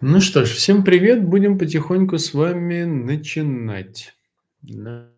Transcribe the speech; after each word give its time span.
Ну 0.00 0.20
что 0.20 0.44
ж, 0.44 0.50
всем 0.50 0.84
привет. 0.84 1.26
Будем 1.26 1.58
потихоньку 1.58 2.18
с 2.18 2.32
вами 2.32 2.84
начинать. 2.84 4.14
Да. 4.62 5.10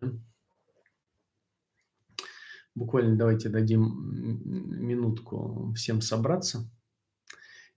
Буквально 2.73 3.17
давайте 3.17 3.49
дадим 3.49 4.87
минутку 4.87 5.73
всем 5.75 6.01
собраться 6.01 6.67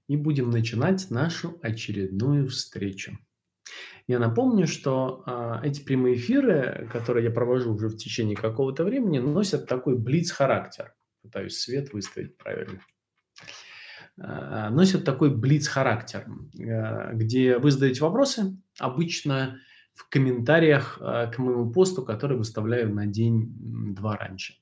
и 0.08 0.16
будем 0.16 0.48
начинать 0.48 1.10
нашу 1.10 1.58
очередную 1.60 2.48
встречу. 2.48 3.18
Я 4.06 4.18
напомню, 4.18 4.66
что 4.66 5.22
а, 5.26 5.60
эти 5.62 5.84
прямые 5.84 6.16
эфиры, 6.16 6.88
которые 6.90 7.26
я 7.26 7.30
провожу 7.30 7.74
уже 7.74 7.88
в 7.88 7.96
течение 7.96 8.36
какого-то 8.36 8.84
времени, 8.84 9.18
носят 9.18 9.66
такой 9.66 9.98
блиц-характер. 9.98 10.94
Пытаюсь 11.22 11.58
свет 11.58 11.92
выставить 11.92 12.36
правильно. 12.36 12.80
А, 14.20 14.70
носят 14.70 15.04
такой 15.04 15.34
блиц-характер, 15.34 16.26
а, 16.60 17.12
где 17.12 17.58
вы 17.58 17.70
задаете 17.70 18.02
вопросы, 18.02 18.56
обычно 18.78 19.58
в 19.94 20.08
комментариях 20.08 20.98
а, 21.00 21.26
к 21.26 21.38
моему 21.38 21.72
посту, 21.72 22.04
который 22.04 22.36
выставляю 22.36 22.92
на 22.94 23.06
день-два 23.06 24.16
раньше. 24.16 24.54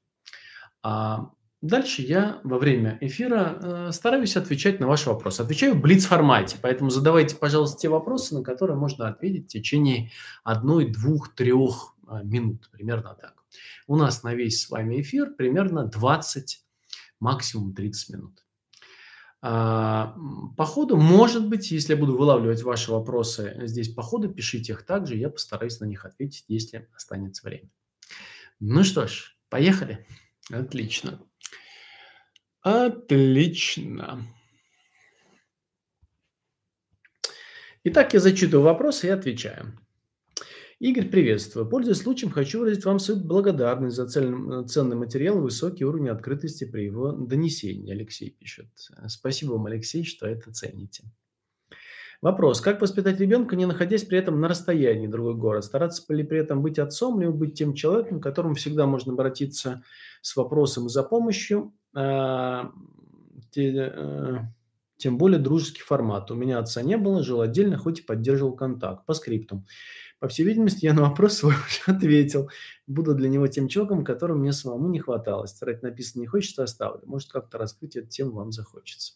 А 0.82 1.30
дальше 1.60 2.02
я 2.02 2.40
во 2.44 2.58
время 2.58 2.96
эфира 3.00 3.90
стараюсь 3.92 4.36
отвечать 4.36 4.80
на 4.80 4.86
ваши 4.86 5.10
вопросы. 5.10 5.42
Отвечаю 5.42 5.74
в 5.74 5.80
блиц-формате, 5.80 6.56
поэтому 6.60 6.90
задавайте, 6.90 7.36
пожалуйста, 7.36 7.80
те 7.80 7.88
вопросы, 7.88 8.34
на 8.34 8.42
которые 8.42 8.76
можно 8.76 9.08
ответить 9.08 9.46
в 9.46 9.48
течение 9.48 10.10
одной, 10.42 10.90
двух, 10.90 11.34
трех 11.34 11.96
минут, 12.22 12.70
примерно 12.72 13.14
так. 13.14 13.39
У 13.86 13.96
нас 13.96 14.22
на 14.22 14.34
весь 14.34 14.62
с 14.62 14.70
вами 14.70 15.00
эфир 15.00 15.34
примерно 15.34 15.84
20, 15.84 16.64
максимум 17.18 17.74
30 17.74 18.10
минут. 18.10 18.44
А, 19.42 20.14
по 20.56 20.66
ходу, 20.66 20.96
может 20.96 21.48
быть, 21.48 21.70
если 21.70 21.94
я 21.94 21.98
буду 21.98 22.16
вылавливать 22.16 22.62
ваши 22.62 22.90
вопросы 22.90 23.56
здесь 23.62 23.88
по 23.88 24.02
ходу, 24.02 24.28
пишите 24.28 24.72
их 24.72 24.84
также, 24.84 25.16
я 25.16 25.30
постараюсь 25.30 25.80
на 25.80 25.86
них 25.86 26.04
ответить, 26.04 26.44
если 26.48 26.88
останется 26.94 27.46
время. 27.46 27.70
Ну 28.58 28.84
что 28.84 29.06
ж, 29.06 29.36
поехали. 29.48 30.06
Отлично. 30.50 31.20
Отлично. 32.60 34.26
Итак, 37.82 38.12
я 38.12 38.20
зачитываю 38.20 38.66
вопросы 38.66 39.06
и 39.06 39.10
отвечаю. 39.10 39.78
Игорь, 40.80 41.10
приветствую. 41.10 41.68
Пользуясь 41.68 41.98
случаем, 41.98 42.32
хочу 42.32 42.58
выразить 42.58 42.86
вам 42.86 42.98
свою 42.98 43.20
благодарность 43.20 43.96
за 43.96 44.08
цельный, 44.08 44.66
ценный 44.66 44.96
материал 44.96 45.36
и 45.36 45.42
высокий 45.42 45.84
уровень 45.84 46.08
открытости 46.08 46.64
при 46.64 46.86
его 46.86 47.12
донесении, 47.12 47.92
Алексей 47.92 48.30
пишет. 48.30 48.68
Спасибо 49.06 49.52
вам, 49.52 49.66
Алексей, 49.66 50.04
что 50.04 50.26
это 50.26 50.50
цените. 50.54 51.04
Вопрос. 52.22 52.62
Как 52.62 52.80
воспитать 52.80 53.20
ребенка, 53.20 53.56
не 53.56 53.66
находясь 53.66 54.04
при 54.04 54.16
этом 54.16 54.40
на 54.40 54.48
расстоянии 54.48 55.06
другой 55.06 55.34
город? 55.34 55.66
Стараться 55.66 56.02
ли 56.14 56.24
при 56.24 56.38
этом 56.38 56.62
быть 56.62 56.78
отцом, 56.78 57.20
либо 57.20 57.32
быть 57.32 57.52
тем 57.52 57.74
человеком, 57.74 58.18
к 58.18 58.22
которому 58.22 58.54
всегда 58.54 58.86
можно 58.86 59.12
обратиться 59.12 59.82
с 60.22 60.34
вопросом 60.34 60.88
за 60.88 61.02
помощью? 61.02 61.74
А, 61.94 62.72
э, 63.54 64.38
тем 64.96 65.18
более 65.18 65.38
дружеский 65.38 65.82
формат. 65.82 66.30
У 66.30 66.34
меня 66.34 66.58
отца 66.58 66.80
не 66.82 66.96
было, 66.96 67.22
жил 67.22 67.42
отдельно, 67.42 67.76
хоть 67.76 68.00
и 68.00 68.02
поддерживал 68.02 68.54
контакт. 68.54 69.04
По 69.04 69.12
скриптам. 69.12 69.66
По 70.20 70.28
всей 70.28 70.44
видимости, 70.44 70.84
я 70.84 70.92
на 70.92 71.00
вопрос 71.00 71.38
свой 71.38 71.54
уже 71.66 71.96
ответил. 71.96 72.50
Буду 72.86 73.14
для 73.14 73.28
него 73.28 73.46
тем 73.46 73.68
человеком, 73.68 74.04
которого 74.04 74.36
мне 74.36 74.52
самому 74.52 74.88
не 74.90 75.00
хватало. 75.00 75.46
Старать 75.46 75.82
написано 75.82 76.20
не 76.20 76.26
хочется, 76.26 76.62
оставлю. 76.62 77.00
Может, 77.06 77.32
как-то 77.32 77.56
раскрыть 77.56 77.96
эту 77.96 78.08
тему 78.08 78.32
вам 78.32 78.52
захочется. 78.52 79.14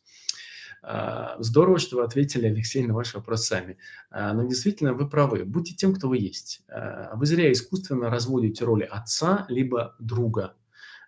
А, 0.82 1.36
здорово, 1.40 1.78
что 1.78 1.96
вы 1.96 2.04
ответили, 2.04 2.46
Алексей, 2.46 2.86
на 2.86 2.94
ваш 2.94 3.14
вопрос 3.14 3.46
сами. 3.46 3.76
А, 4.10 4.32
но 4.32 4.44
действительно, 4.44 4.94
вы 4.94 5.08
правы. 5.08 5.44
Будьте 5.44 5.74
тем, 5.74 5.94
кто 5.94 6.08
вы 6.08 6.16
есть. 6.16 6.62
А, 6.68 7.14
вы 7.16 7.26
зря 7.26 7.52
искусственно 7.52 8.08
разводите 8.08 8.64
роли 8.64 8.84
отца 8.84 9.44
либо 9.50 9.94
друга. 9.98 10.54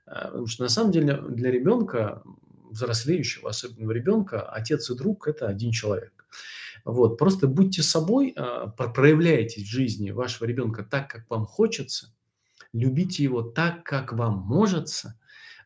Потому 0.04 0.46
что 0.46 0.62
на 0.62 0.68
самом 0.68 0.92
деле 0.92 1.20
для 1.30 1.50
ребенка, 1.50 2.22
взрослеющего, 2.70 3.50
особенно 3.50 3.90
ребенка, 3.90 4.42
отец 4.42 4.88
и 4.90 4.94
друг– 4.94 5.26
это 5.28 5.48
один 5.48 5.72
человек. 5.72 6.26
Вот, 6.86 7.18
просто 7.18 7.48
будьте 7.48 7.82
собой, 7.82 8.32
а, 8.36 8.68
проявляйте 8.68 9.60
в 9.60 9.66
жизни 9.66 10.12
вашего 10.12 10.46
ребенка 10.46 10.84
так, 10.84 11.10
как 11.10 11.28
вам 11.28 11.44
хочется, 11.44 12.14
любите 12.72 13.24
его 13.24 13.42
так, 13.42 13.82
как 13.82 14.12
вам 14.12 14.38
можется, 14.38 15.18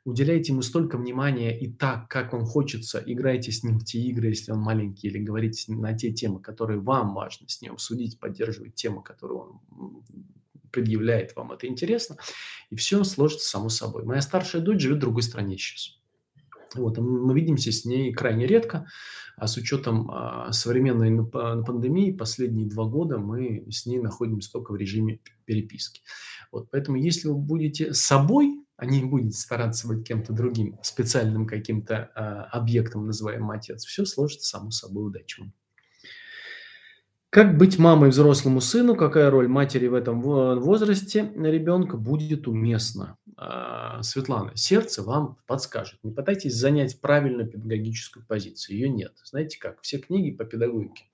уделяйте 0.06 0.52
ему 0.52 0.62
столько 0.62 0.96
внимания 0.96 1.56
и 1.60 1.70
так, 1.70 2.08
как 2.08 2.32
вам 2.32 2.46
хочется, 2.46 3.02
играйте 3.04 3.52
с 3.52 3.62
ним 3.62 3.78
в 3.78 3.84
те 3.84 4.00
игры, 4.00 4.28
если 4.28 4.52
он 4.52 4.60
маленький, 4.60 5.08
или 5.08 5.18
говорите 5.18 5.70
на 5.74 5.92
те 5.92 6.10
темы, 6.10 6.40
которые 6.40 6.80
вам 6.80 7.12
важно 7.12 7.46
с 7.50 7.60
ним 7.60 7.74
обсудить, 7.74 8.18
поддерживать 8.18 8.74
темы, 8.76 9.02
которые 9.02 9.40
он 9.40 9.60
предъявляет 10.72 11.36
вам, 11.36 11.52
это 11.52 11.66
интересно, 11.66 12.16
и 12.70 12.76
все 12.76 13.04
сложится 13.04 13.46
само 13.46 13.68
собой. 13.68 14.04
Моя 14.04 14.22
старшая 14.22 14.62
дочь 14.62 14.80
живет 14.80 14.96
в 14.96 15.00
другой 15.00 15.22
стране 15.22 15.58
сейчас. 15.58 15.99
Вот, 16.74 16.98
мы 16.98 17.34
видимся 17.34 17.72
с 17.72 17.84
ней 17.84 18.12
крайне 18.12 18.46
редко, 18.46 18.86
а 19.36 19.46
с 19.46 19.56
учетом 19.56 20.10
а, 20.10 20.52
современной 20.52 21.26
пандемии 21.26 22.12
последние 22.12 22.68
два 22.68 22.84
года 22.84 23.18
мы 23.18 23.66
с 23.70 23.86
ней 23.86 23.98
находимся 23.98 24.52
только 24.52 24.72
в 24.72 24.76
режиме 24.76 25.20
переписки. 25.44 26.02
Вот, 26.52 26.70
поэтому 26.70 26.96
если 26.96 27.28
вы 27.28 27.36
будете 27.36 27.94
собой, 27.94 28.64
а 28.76 28.86
не 28.86 29.04
будете 29.04 29.36
стараться 29.36 29.88
быть 29.88 30.06
кем-то 30.06 30.32
другим, 30.32 30.78
специальным 30.82 31.46
каким-то 31.46 32.10
а, 32.14 32.44
объектом, 32.44 33.06
называемым 33.06 33.50
отец, 33.50 33.84
все 33.84 34.04
сложится 34.04 34.48
само 34.48 34.70
собой. 34.70 35.08
Удачи 35.08 35.40
вам. 35.40 35.52
Как 37.30 37.56
быть 37.56 37.78
мамой 37.78 38.10
взрослому 38.10 38.60
сыну? 38.60 38.96
Какая 38.96 39.30
роль 39.30 39.46
матери 39.46 39.86
в 39.86 39.94
этом 39.94 40.20
возрасте 40.20 41.32
ребенка 41.36 41.96
будет 41.96 42.48
уместна? 42.48 43.18
А, 43.42 44.02
Светлана, 44.02 44.54
сердце 44.54 45.02
вам 45.02 45.38
подскажет. 45.46 45.98
Не 46.02 46.12
пытайтесь 46.12 46.54
занять 46.54 47.00
правильную 47.00 47.48
педагогическую 47.48 48.26
позицию. 48.26 48.76
Ее 48.76 48.90
нет. 48.90 49.14
Знаете 49.24 49.58
как? 49.58 49.80
Все 49.80 49.96
книги 49.96 50.30
по 50.30 50.44
педагогике 50.44 51.06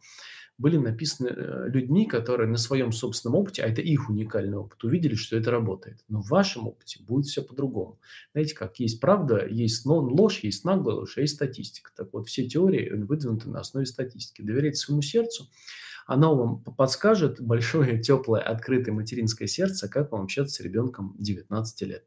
были 0.58 0.76
написаны 0.76 1.28
э, 1.28 1.68
людьми, 1.68 2.04
которые 2.04 2.48
на 2.48 2.56
своем 2.56 2.90
собственном 2.90 3.36
опыте, 3.36 3.62
а 3.62 3.68
это 3.68 3.80
их 3.80 4.10
уникальный 4.10 4.56
опыт, 4.56 4.82
увидели, 4.82 5.14
что 5.14 5.36
это 5.36 5.52
работает. 5.52 6.02
Но 6.08 6.20
в 6.20 6.28
вашем 6.28 6.66
опыте 6.66 7.00
будет 7.04 7.26
все 7.26 7.42
по-другому. 7.42 8.00
Знаете 8.32 8.56
как? 8.56 8.80
Есть 8.80 9.00
правда, 9.00 9.46
есть 9.46 9.86
ложь, 9.86 10.40
есть 10.42 10.64
наглая 10.64 10.96
ложь, 10.96 11.18
а 11.18 11.20
есть 11.20 11.34
статистика. 11.34 11.92
Так 11.94 12.12
вот, 12.12 12.26
все 12.26 12.48
теории 12.48 12.90
выдвинуты 12.90 13.48
на 13.50 13.60
основе 13.60 13.86
статистики. 13.86 14.42
Доверяйте 14.42 14.78
своему 14.78 15.02
сердцу, 15.02 15.48
оно 16.06 16.34
вам 16.34 16.62
подскажет 16.62 17.40
большое, 17.40 18.00
теплое, 18.00 18.40
открытое 18.40 18.92
материнское 18.92 19.48
сердце, 19.48 19.88
как 19.88 20.12
вам 20.12 20.22
общаться 20.22 20.56
с 20.56 20.60
ребенком 20.60 21.14
19 21.18 21.82
лет. 21.82 22.04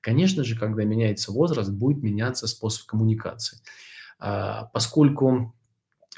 Конечно 0.00 0.44
же, 0.44 0.58
когда 0.58 0.84
меняется 0.84 1.32
возраст, 1.32 1.70
будет 1.70 2.02
меняться 2.02 2.46
способ 2.46 2.86
коммуникации. 2.86 3.58
А, 4.18 4.64
поскольку 4.72 5.54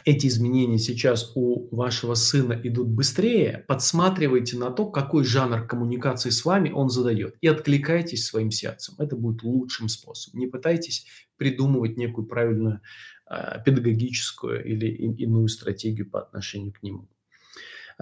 эти 0.05 0.27
изменения 0.27 0.79
сейчас 0.79 1.33
у 1.35 1.75
вашего 1.75 2.15
сына 2.15 2.59
идут 2.65 2.89
быстрее, 2.89 3.65
подсматривайте 3.69 4.57
на 4.57 4.71
то, 4.71 4.87
какой 4.87 5.25
жанр 5.25 5.67
коммуникации 5.67 6.31
с 6.31 6.45
вами 6.45 6.71
он 6.71 6.91
задает, 6.91 7.37
и 7.41 7.47
откликайтесь 7.47 8.27
своим 8.27 8.51
сердцем. 8.51 8.95
Это 8.99 9.17
будет 9.17 9.43
лучшим 9.43 9.89
способом. 9.89 10.41
Не 10.41 10.47
пытайтесь 10.47 11.07
придумывать 11.37 11.97
некую 11.97 12.27
правильную 12.27 12.81
э, 13.31 13.63
педагогическую 13.65 14.65
или 14.65 14.87
иную 14.87 15.49
стратегию 15.49 16.11
по 16.11 16.21
отношению 16.21 16.73
к 16.73 16.83
нему. 16.83 17.09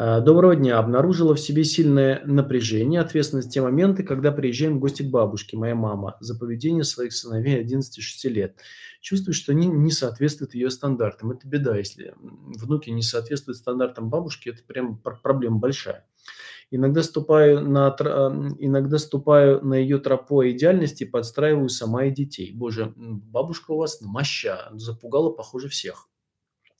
Э, 0.02 0.22
доброго 0.22 0.56
дня. 0.56 0.78
Обнаружила 0.78 1.34
в 1.34 1.40
себе 1.40 1.62
сильное 1.62 2.22
напряжение, 2.24 3.02
ответственность 3.02 3.48
в 3.48 3.52
те 3.52 3.60
моменты, 3.60 4.02
когда 4.02 4.32
приезжаем 4.32 4.78
в 4.78 4.80
гости 4.80 5.02
к 5.02 5.10
бабушке, 5.10 5.58
моя 5.58 5.74
мама, 5.74 6.16
за 6.20 6.38
поведение 6.38 6.84
своих 6.84 7.12
сыновей 7.12 7.62
11-6 7.62 8.30
лет. 8.30 8.56
Чувствую, 9.02 9.34
что 9.34 9.52
они 9.52 9.66
не 9.66 9.90
соответствуют 9.90 10.54
ее 10.54 10.70
стандартам. 10.70 11.32
Это 11.32 11.46
беда, 11.46 11.76
если 11.76 12.14
внуки 12.16 12.88
не 12.88 13.02
соответствуют 13.02 13.58
стандартам 13.58 14.08
бабушки, 14.08 14.48
это 14.48 14.62
прям 14.66 14.96
проблема 14.96 15.58
большая. 15.58 16.06
Иногда 16.70 17.02
ступаю 17.02 17.60
на, 17.60 17.94
э, 18.00 18.04
иногда 18.58 18.96
ступаю 18.96 19.62
на 19.62 19.74
ее 19.74 19.98
тропу 19.98 20.42
идеальности 20.44 21.02
и 21.02 21.06
подстраиваю 21.06 21.68
сама 21.68 22.06
и 22.06 22.10
детей. 22.10 22.52
Боже, 22.54 22.94
бабушка 22.96 23.72
у 23.72 23.76
вас 23.76 24.00
моща, 24.00 24.70
запугала, 24.72 25.28
похоже, 25.28 25.68
всех. 25.68 26.08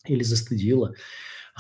Или 0.07 0.23
застыдила. 0.23 0.95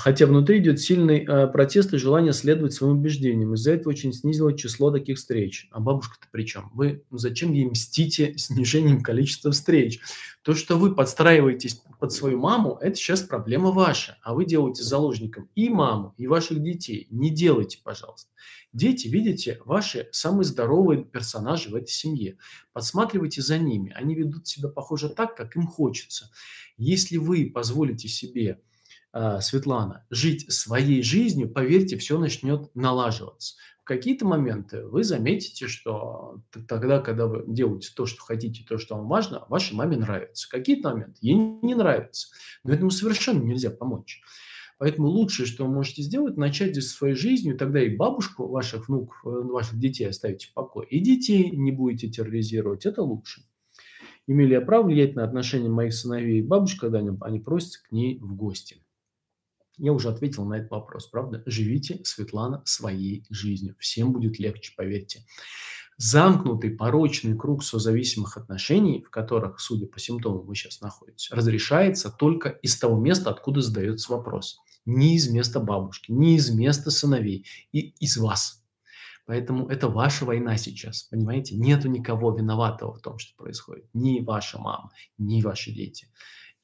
Хотя 0.02 0.24
внутри 0.24 0.60
идет 0.60 0.80
сильный 0.80 1.26
э, 1.26 1.46
протест 1.46 1.92
и 1.92 1.98
желание 1.98 2.32
следовать 2.32 2.72
своим 2.72 2.98
убеждениям. 2.98 3.52
Из-за 3.52 3.72
этого 3.72 3.90
очень 3.90 4.14
снизилось 4.14 4.58
число 4.58 4.90
таких 4.90 5.18
встреч. 5.18 5.68
А 5.72 5.78
бабушка-то 5.78 6.26
при 6.30 6.46
чем? 6.46 6.70
Вы 6.72 7.04
зачем 7.10 7.52
ей 7.52 7.66
мстите 7.66 8.32
снижением 8.38 9.02
количества 9.02 9.52
встреч? 9.52 10.00
То, 10.40 10.54
что 10.54 10.78
вы 10.78 10.94
подстраиваетесь 10.94 11.82
под 11.98 12.12
свою 12.12 12.38
маму, 12.38 12.78
это 12.80 12.96
сейчас 12.96 13.20
проблема 13.20 13.72
ваша. 13.72 14.16
А 14.22 14.32
вы 14.32 14.46
делаете 14.46 14.82
заложником 14.82 15.50
и 15.54 15.68
маму, 15.68 16.14
и 16.16 16.26
ваших 16.26 16.62
детей. 16.62 17.06
Не 17.10 17.28
делайте, 17.28 17.78
пожалуйста. 17.84 18.30
Дети, 18.72 19.06
видите, 19.06 19.60
ваши 19.66 20.08
самые 20.12 20.46
здоровые 20.46 21.04
персонажи 21.04 21.68
в 21.68 21.74
этой 21.74 21.90
семье. 21.90 22.38
Подсматривайте 22.72 23.42
за 23.42 23.58
ними. 23.58 23.92
Они 23.94 24.14
ведут 24.14 24.48
себя, 24.48 24.70
похоже, 24.70 25.10
так, 25.10 25.36
как 25.36 25.56
им 25.56 25.66
хочется. 25.66 26.30
Если 26.78 27.18
вы 27.18 27.50
позволите 27.52 28.08
себе 28.08 28.60
Светлана, 29.40 30.06
жить 30.10 30.50
своей 30.52 31.02
жизнью, 31.02 31.50
поверьте, 31.50 31.96
все 31.96 32.18
начнет 32.18 32.74
налаживаться. 32.74 33.56
В 33.80 33.84
какие-то 33.84 34.24
моменты 34.24 34.86
вы 34.86 35.02
заметите, 35.02 35.66
что 35.66 36.42
тогда, 36.68 37.00
когда 37.00 37.26
вы 37.26 37.44
делаете 37.48 37.90
то, 37.94 38.06
что 38.06 38.22
хотите, 38.22 38.64
то, 38.68 38.78
что 38.78 38.96
вам 38.96 39.08
важно, 39.08 39.44
вашей 39.48 39.74
маме 39.74 39.96
нравится. 39.96 40.46
В 40.46 40.50
какие-то 40.50 40.90
моменты 40.90 41.18
ей 41.20 41.34
не 41.34 41.74
нравится. 41.74 42.28
Но 42.62 42.72
этому 42.72 42.90
совершенно 42.90 43.42
нельзя 43.42 43.70
помочь. 43.70 44.22
Поэтому 44.80 45.08
лучшее, 45.08 45.46
что 45.46 45.66
вы 45.66 45.74
можете 45.74 46.00
сделать, 46.00 46.38
начать 46.38 46.70
здесь 46.70 46.90
своей 46.90 47.14
жизнью, 47.14 47.58
тогда 47.58 47.82
и 47.82 47.94
бабушку 47.94 48.48
ваших 48.48 48.88
внуков, 48.88 49.20
э, 49.26 49.28
ваших 49.28 49.78
детей 49.78 50.08
оставите 50.08 50.46
в 50.46 50.54
покое, 50.54 50.88
и 50.88 51.00
детей 51.00 51.50
не 51.50 51.70
будете 51.70 52.08
терроризировать. 52.08 52.86
Это 52.86 53.02
лучше. 53.02 53.42
Имели 54.26 54.54
я 54.54 54.62
право 54.62 54.86
влиять 54.86 55.16
на 55.16 55.24
отношения 55.24 55.68
моих 55.68 55.92
сыновей 55.92 56.38
и 56.38 56.42
бабушек, 56.42 56.80
когда 56.80 57.00
они, 57.00 57.40
просятся 57.40 57.82
к 57.82 57.92
ней 57.92 58.18
в 58.20 58.34
гости. 58.34 58.78
Я 59.80 59.92
уже 59.94 60.10
ответил 60.10 60.44
на 60.44 60.58
этот 60.58 60.70
вопрос, 60.70 61.06
правда? 61.06 61.42
Живите, 61.46 62.00
Светлана, 62.04 62.62
своей 62.66 63.24
жизнью. 63.30 63.76
Всем 63.78 64.12
будет 64.12 64.38
легче, 64.38 64.74
поверьте. 64.76 65.24
Замкнутый 65.96 66.70
порочный 66.70 67.36
круг 67.36 67.64
созависимых 67.64 68.36
отношений, 68.36 69.02
в 69.02 69.10
которых, 69.10 69.58
судя 69.58 69.86
по 69.86 69.98
симптомам, 69.98 70.44
вы 70.44 70.54
сейчас 70.54 70.82
находитесь, 70.82 71.30
разрешается 71.30 72.10
только 72.10 72.50
из 72.50 72.78
того 72.78 72.98
места, 72.98 73.30
откуда 73.30 73.62
задается 73.62 74.12
вопрос. 74.12 74.60
Не 74.84 75.16
из 75.16 75.30
места 75.30 75.60
бабушки, 75.60 76.12
не 76.12 76.36
из 76.36 76.50
места 76.50 76.90
сыновей, 76.90 77.46
и 77.72 77.94
из 78.00 78.18
вас. 78.18 78.62
Поэтому 79.24 79.68
это 79.68 79.88
ваша 79.88 80.26
война 80.26 80.58
сейчас, 80.58 81.04
понимаете? 81.04 81.54
Нету 81.54 81.88
никого 81.88 82.36
виноватого 82.36 82.94
в 82.94 83.00
том, 83.00 83.18
что 83.18 83.34
происходит. 83.36 83.86
Ни 83.94 84.20
ваша 84.20 84.58
мама, 84.58 84.90
ни 85.16 85.40
ваши 85.40 85.70
дети. 85.70 86.08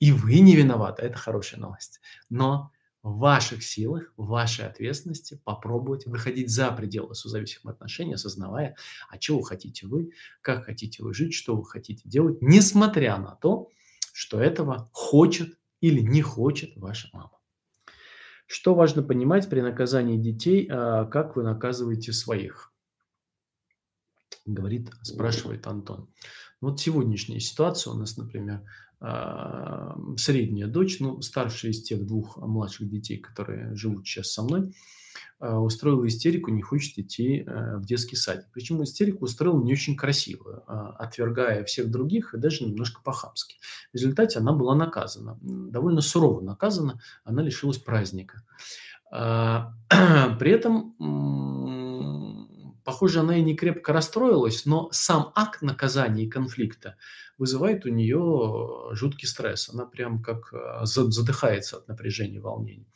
И 0.00 0.12
вы 0.12 0.40
не 0.40 0.54
виноваты, 0.54 1.02
это 1.02 1.16
хорошая 1.16 1.60
новость. 1.60 2.00
Но 2.28 2.72
в 3.06 3.18
ваших 3.18 3.62
силах, 3.62 4.12
в 4.16 4.26
вашей 4.26 4.66
ответственности 4.66 5.40
попробовать 5.44 6.06
выходить 6.06 6.50
за 6.50 6.72
пределы 6.72 7.14
созависимых 7.14 7.76
отношений, 7.76 8.14
осознавая, 8.14 8.74
а 9.08 9.16
чего 9.16 9.42
хотите 9.42 9.86
вы, 9.86 10.10
как 10.42 10.64
хотите 10.64 11.04
вы 11.04 11.14
жить, 11.14 11.32
что 11.32 11.54
вы 11.54 11.64
хотите 11.64 12.02
делать, 12.08 12.42
несмотря 12.42 13.16
на 13.18 13.36
то, 13.36 13.70
что 14.12 14.40
этого 14.40 14.90
хочет 14.92 15.56
или 15.80 16.00
не 16.00 16.20
хочет 16.20 16.76
ваша 16.76 17.08
мама. 17.12 17.38
Что 18.48 18.74
важно 18.74 19.04
понимать 19.04 19.48
при 19.48 19.60
наказании 19.60 20.18
детей, 20.18 20.68
а, 20.68 21.04
как 21.04 21.36
вы 21.36 21.44
наказываете 21.44 22.12
своих? 22.12 22.72
Говорит, 24.46 24.90
спрашивает 25.02 25.64
Антон. 25.68 26.08
Вот 26.60 26.80
сегодняшняя 26.80 27.40
ситуация 27.40 27.92
у 27.92 27.96
нас, 27.96 28.16
например, 28.16 28.62
а, 28.98 29.94
средняя 30.16 30.66
дочь, 30.66 31.00
ну, 31.00 31.20
старшая 31.20 31.72
из 31.72 31.82
тех 31.82 32.06
двух 32.06 32.38
младших 32.38 32.88
детей, 32.88 33.18
которые 33.18 33.74
живут 33.74 34.06
сейчас 34.06 34.32
со 34.32 34.42
мной, 34.42 34.72
а, 35.38 35.60
устроила 35.60 36.06
истерику, 36.06 36.50
не 36.50 36.62
хочет 36.62 36.98
идти 36.98 37.44
в 37.46 37.84
детский 37.84 38.16
садик. 38.16 38.46
Причем 38.52 38.82
истерику 38.82 39.26
устроила 39.26 39.62
не 39.62 39.72
очень 39.74 39.96
красиво, 39.96 40.64
а, 40.66 40.96
отвергая 40.98 41.62
всех 41.64 41.90
других 41.90 42.32
и 42.32 42.38
даже 42.38 42.64
немножко 42.64 43.02
по-хамски. 43.02 43.58
В 43.92 43.96
результате 43.96 44.38
она 44.38 44.52
была 44.52 44.74
наказана, 44.74 45.38
довольно 45.42 46.00
сурово 46.00 46.40
наказана, 46.40 47.00
она 47.22 47.42
лишилась 47.42 47.78
праздника. 47.78 48.42
При 49.10 50.50
этом 50.50 50.94
Похоже, 52.86 53.18
она 53.18 53.36
и 53.36 53.42
не 53.42 53.56
крепко 53.56 53.92
расстроилась, 53.92 54.64
но 54.64 54.88
сам 54.92 55.32
акт 55.34 55.60
наказания 55.60 56.22
и 56.22 56.28
конфликта 56.28 56.96
вызывает 57.36 57.84
у 57.84 57.88
нее 57.88 58.90
жуткий 58.92 59.26
стресс. 59.26 59.68
Она 59.68 59.86
прям 59.86 60.22
как 60.22 60.54
э, 60.54 60.84
задыхается 60.84 61.78
от 61.78 61.88
напряжения 61.88 62.36
и 62.36 62.38
волнения. 62.40 62.86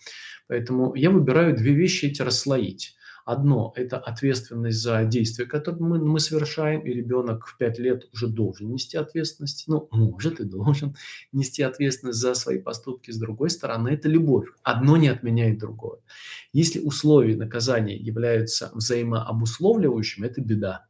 Поэтому 0.46 0.94
я 0.94 1.10
выбираю 1.10 1.56
две 1.56 1.75
вещи 1.75 2.04
эти 2.04 2.22
расслоить. 2.22 2.94
Одно– 3.30 3.72
это 3.76 3.96
ответственность 3.96 4.82
за 4.82 5.04
действия, 5.04 5.46
которые 5.46 5.80
мы, 5.80 5.98
мы 6.00 6.18
совершаем, 6.18 6.80
и 6.80 6.92
ребенок 6.92 7.46
в 7.46 7.56
5 7.58 7.78
лет 7.78 8.08
уже 8.12 8.26
должен 8.26 8.72
нести 8.72 8.96
ответственность, 8.96 9.66
ну, 9.68 9.86
может 9.92 10.40
и 10.40 10.44
должен 10.44 10.96
нести 11.32 11.62
ответственность 11.62 12.18
за 12.18 12.34
свои 12.34 12.58
поступки. 12.58 13.12
С 13.12 13.18
другой 13.18 13.50
стороны, 13.50 13.90
это 13.90 14.08
любовь. 14.08 14.48
Одно 14.64 14.96
не 14.96 15.06
отменяет 15.06 15.60
другое. 15.60 16.00
Если 16.52 16.80
условия 16.80 17.36
наказания 17.36 17.96
являются 17.96 18.72
взаимообусловливающими, 18.74 20.26
это 20.26 20.40
беда. 20.40 20.88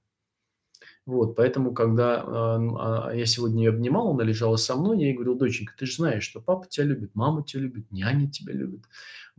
Вот, 1.05 1.35
поэтому, 1.35 1.75
когда 1.75 3.11
э, 3.13 3.19
я 3.19 3.27
сегодня 3.27 3.65
ее 3.65 3.71
обнимал, 3.71 4.13
она 4.13 4.23
лежала 4.23 4.57
со 4.57 4.77
мной, 4.77 5.01
я 5.01 5.07
ей 5.09 5.15
говорил, 5.15 5.35
доченька, 5.35 5.75
ты 5.77 5.85
же 5.85 5.97
знаешь, 5.97 6.23
что 6.23 6.41
папа 6.41 6.67
тебя 6.69 6.85
любит, 6.85 7.11
мама 7.15 7.43
тебя 7.43 7.63
любит, 7.63 7.91
няня 7.91 8.31
тебя 8.31 8.53
любит. 8.53 8.85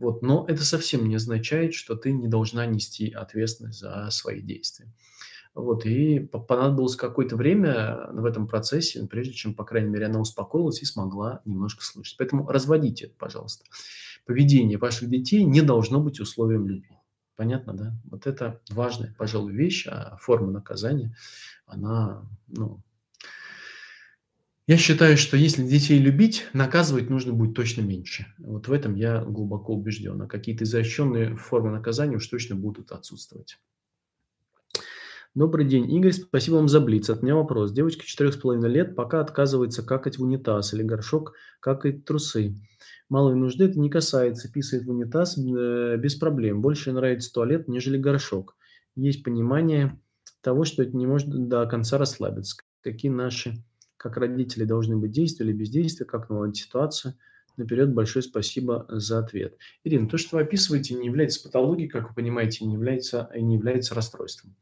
Вот, 0.02 0.20
но 0.20 0.44
это 0.48 0.64
совсем 0.64 1.08
не 1.08 1.14
означает, 1.14 1.74
что 1.74 1.94
ты 1.94 2.10
не 2.10 2.26
должна 2.26 2.66
нести 2.66 3.12
ответственность 3.12 3.78
за 3.78 4.08
свои 4.10 4.42
действия. 4.42 4.92
Вот, 5.54 5.86
и 5.86 6.18
понадобилось 6.18 6.96
какое-то 6.96 7.36
время 7.36 8.08
в 8.10 8.24
этом 8.24 8.48
процессе, 8.48 9.06
прежде 9.06 9.32
чем, 9.32 9.54
по 9.54 9.62
крайней 9.62 9.90
мере, 9.90 10.06
она 10.06 10.18
успокоилась 10.18 10.82
и 10.82 10.86
смогла 10.86 11.40
немножко 11.44 11.84
слышать. 11.84 12.16
Поэтому 12.18 12.48
разводите 12.48 13.04
это, 13.04 13.14
пожалуйста. 13.16 13.64
Поведение 14.26 14.76
ваших 14.76 15.08
детей 15.08 15.44
не 15.44 15.60
должно 15.60 16.00
быть 16.00 16.18
условием 16.18 16.66
любви. 16.66 16.98
Понятно, 17.36 17.72
да? 17.72 17.96
Вот 18.10 18.26
это 18.26 18.60
важная, 18.70 19.14
пожалуй, 19.16 19.52
вещь, 19.52 19.86
а 19.88 20.16
форма 20.16 20.50
наказания, 20.50 21.16
она, 21.64 22.26
ну, 22.48 22.82
я 24.66 24.76
считаю, 24.76 25.16
что 25.16 25.36
если 25.36 25.62
детей 25.62 25.98
любить, 25.98 26.46
наказывать 26.52 27.10
нужно 27.10 27.32
будет 27.32 27.54
точно 27.54 27.82
меньше. 27.82 28.26
Вот 28.38 28.68
в 28.68 28.72
этом 28.72 28.94
я 28.94 29.22
глубоко 29.24 29.74
убежден. 29.74 30.20
А 30.22 30.26
какие-то 30.26 30.64
изощренные 30.64 31.36
формы 31.36 31.70
наказания 31.70 32.16
уж 32.16 32.26
точно 32.26 32.56
будут 32.56 32.92
отсутствовать. 32.92 33.58
Добрый 35.34 35.66
день, 35.66 35.90
Игорь. 35.90 36.12
Спасибо 36.12 36.56
вам 36.56 36.68
за 36.68 36.80
блиц. 36.80 37.08
От 37.08 37.22
меня 37.22 37.34
вопрос. 37.34 37.72
Девочка 37.72 38.04
4,5 38.04 38.68
лет 38.68 38.94
пока 38.94 39.20
отказывается 39.20 39.82
какать 39.82 40.18
в 40.18 40.22
унитаз 40.22 40.74
или 40.74 40.82
горшок 40.82 41.34
какает 41.60 42.04
трусы 42.04 42.54
малой 43.12 43.34
нужды 43.34 43.66
это 43.66 43.78
не 43.78 43.90
касается, 43.90 44.50
писает 44.50 44.84
в 44.84 44.90
унитаз 44.90 45.36
э, 45.36 45.96
без 45.98 46.14
проблем. 46.14 46.62
Больше 46.62 46.92
нравится 46.92 47.30
туалет, 47.30 47.68
нежели 47.68 47.98
горшок. 47.98 48.56
Есть 48.96 49.22
понимание 49.22 50.00
того, 50.40 50.64
что 50.64 50.82
это 50.82 50.96
не 50.96 51.06
может 51.06 51.28
до 51.28 51.66
конца 51.66 51.98
расслабиться. 51.98 52.56
Какие 52.82 53.12
наши, 53.12 53.62
как 54.02 54.16
родители, 54.16 54.64
должны 54.64 54.96
быть 54.96 55.12
действия 55.12 55.46
или 55.46 55.52
бездействия, 55.52 56.04
как 56.04 56.28
наладить 56.28 56.56
ситуацию. 56.56 57.14
Наперед 57.56 57.92
большое 57.92 58.22
спасибо 58.22 58.86
за 58.88 59.18
ответ. 59.18 59.56
Ирина, 59.84 60.08
то, 60.08 60.16
что 60.16 60.36
вы 60.36 60.42
описываете, 60.42 60.94
не 60.94 61.06
является 61.06 61.42
патологией, 61.42 61.88
как 61.88 62.08
вы 62.08 62.14
понимаете, 62.14 62.64
не 62.64 62.74
является, 62.74 63.30
не 63.34 63.54
является 63.54 63.94
расстройством. 63.94 64.56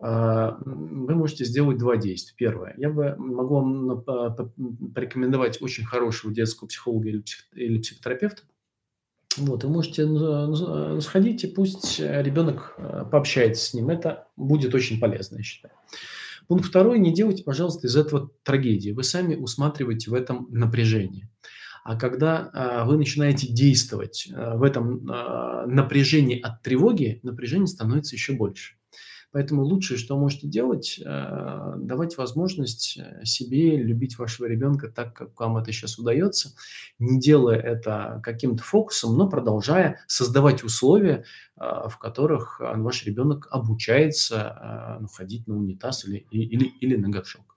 А, 0.00 0.58
вы 0.64 1.14
можете 1.14 1.44
сделать 1.44 1.78
два 1.78 1.96
действия. 1.96 2.34
Первое. 2.36 2.74
Я 2.76 2.90
бы 2.90 3.14
могу 3.16 3.54
вам 3.54 4.02
порекомендовать 4.92 5.62
очень 5.62 5.84
хорошего 5.84 6.34
детского 6.34 6.68
психолога 6.68 7.08
или, 7.08 7.20
псих, 7.20 7.46
или 7.54 7.78
психотерапевта. 7.78 8.42
Вот, 9.36 9.64
вы 9.64 9.70
можете 9.70 10.06
сходить 11.00 11.42
и 11.44 11.48
пусть 11.48 11.98
ребенок 11.98 12.74
а, 12.78 13.04
пообщается 13.04 13.64
с 13.64 13.74
ним. 13.74 13.90
Это 13.90 14.28
будет 14.36 14.74
очень 14.74 14.98
полезно, 14.98 15.36
я 15.36 15.42
считаю. 15.42 15.74
Пункт 16.48 16.66
второй. 16.66 16.98
Не 16.98 17.12
делайте, 17.12 17.42
пожалуйста, 17.42 17.86
из 17.86 17.96
этого 17.96 18.30
трагедии. 18.42 18.90
Вы 18.90 19.02
сами 19.04 19.34
усматриваете 19.34 20.10
в 20.10 20.14
этом 20.14 20.46
напряжение. 20.50 21.30
А 21.84 21.96
когда 21.96 22.50
а, 22.52 22.84
вы 22.86 22.96
начинаете 22.96 23.46
действовать 23.46 24.28
а, 24.34 24.56
в 24.56 24.62
этом 24.62 25.06
а, 25.10 25.66
напряжении 25.66 26.40
от 26.40 26.62
тревоги, 26.62 27.20
напряжение 27.22 27.66
становится 27.66 28.14
еще 28.14 28.32
больше. 28.32 28.76
Поэтому 29.34 29.64
лучшее, 29.64 29.98
что 29.98 30.16
можете 30.16 30.46
делать, 30.46 31.00
э, 31.04 31.74
давать 31.78 32.16
возможность 32.16 32.96
э, 32.96 33.24
себе 33.24 33.76
любить 33.76 34.16
вашего 34.16 34.46
ребенка 34.46 34.86
так, 34.86 35.12
как 35.12 35.40
вам 35.40 35.56
это 35.56 35.72
сейчас 35.72 35.98
удается, 35.98 36.54
не 37.00 37.18
делая 37.18 37.58
это 37.58 38.20
каким-то 38.22 38.62
фокусом, 38.62 39.18
но 39.18 39.28
продолжая 39.28 39.98
создавать 40.06 40.62
условия, 40.62 41.24
э, 41.56 41.64
в 41.88 41.98
которых 41.98 42.60
ваш 42.60 43.04
ребенок 43.06 43.48
обучается 43.50 44.98
ну, 45.00 45.08
ходить 45.08 45.48
на 45.48 45.56
унитаз 45.56 46.04
или, 46.04 46.18
или, 46.30 46.66
или 46.80 46.94
на 46.94 47.08
горшок. 47.08 47.56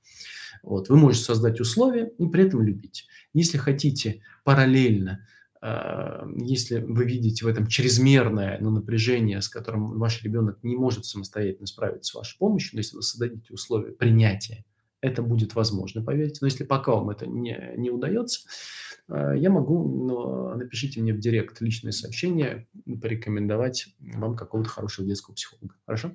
Вот. 0.63 0.89
Вы 0.89 0.97
можете 0.97 1.25
создать 1.25 1.59
условия 1.59 2.11
и 2.17 2.25
при 2.25 2.47
этом 2.47 2.63
любить. 2.63 3.05
Если 3.33 3.59
хотите 3.59 4.23
параллельно 4.43 5.27
если 5.61 6.79
вы 6.79 7.05
видите 7.05 7.45
в 7.45 7.47
этом 7.47 7.67
чрезмерное 7.67 8.57
ну, 8.61 8.69
напряжение, 8.69 9.41
с 9.41 9.49
которым 9.49 9.97
ваш 9.97 10.23
ребенок 10.23 10.59
не 10.63 10.75
может 10.75 11.05
самостоятельно 11.05 11.67
справиться 11.67 12.11
с 12.11 12.13
вашей 12.15 12.37
помощью, 12.37 12.71
но 12.73 12.79
если 12.79 12.95
вы 12.95 13.01
создадите 13.01 13.53
условия 13.53 13.91
принятия, 13.91 14.65
это 15.01 15.21
будет 15.21 15.55
возможно, 15.55 16.03
поверьте. 16.03 16.39
Но 16.41 16.47
если 16.47 16.63
пока 16.63 16.93
вам 16.93 17.09
это 17.09 17.27
не, 17.27 17.73
не 17.77 17.89
удается, 17.89 18.47
а, 19.07 19.33
я 19.33 19.49
могу, 19.49 19.87
но 20.05 20.55
напишите 20.55 21.01
мне 21.01 21.13
в 21.13 21.19
директ 21.19 21.61
личное 21.61 21.91
сообщение, 21.91 22.67
порекомендовать 23.01 23.87
вам 23.99 24.35
какого-то 24.35 24.69
хорошего 24.69 25.07
детского 25.07 25.35
психолога. 25.35 25.75
Хорошо? 25.85 26.11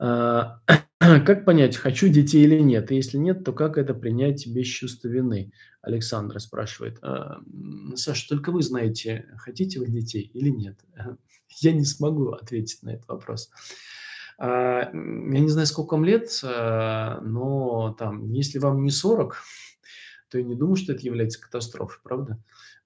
А, 0.00 0.60
как 0.98 1.44
понять, 1.44 1.76
хочу 1.76 2.08
детей 2.08 2.44
или 2.44 2.58
нет? 2.58 2.90
И 2.90 2.96
если 2.96 3.18
нет, 3.18 3.44
то 3.44 3.52
как 3.52 3.76
это 3.76 3.94
принять 3.94 4.46
без 4.46 4.66
чувства 4.66 5.08
вины? 5.08 5.52
Александра 5.82 6.38
спрашивает. 6.38 6.98
А, 7.02 7.40
Саша, 7.94 8.28
только 8.28 8.50
вы 8.50 8.62
знаете, 8.62 9.26
хотите 9.36 9.78
вы 9.78 9.88
детей 9.88 10.30
или 10.32 10.48
нет? 10.48 10.80
Я 11.60 11.72
не 11.72 11.84
смогу 11.84 12.30
ответить 12.30 12.82
на 12.82 12.90
этот 12.90 13.08
вопрос. 13.08 13.50
Я 14.38 14.90
не 14.94 15.50
знаю, 15.50 15.66
сколько 15.66 15.92
вам 15.94 16.04
лет, 16.06 16.30
но 16.42 17.94
там, 17.98 18.24
если 18.28 18.58
вам 18.58 18.82
не 18.84 18.90
40, 18.90 19.36
то 20.30 20.38
я 20.38 20.44
не 20.44 20.54
думаю, 20.54 20.76
что 20.76 20.94
это 20.94 21.04
является 21.04 21.38
катастрофой, 21.38 21.98
правда? 22.02 22.38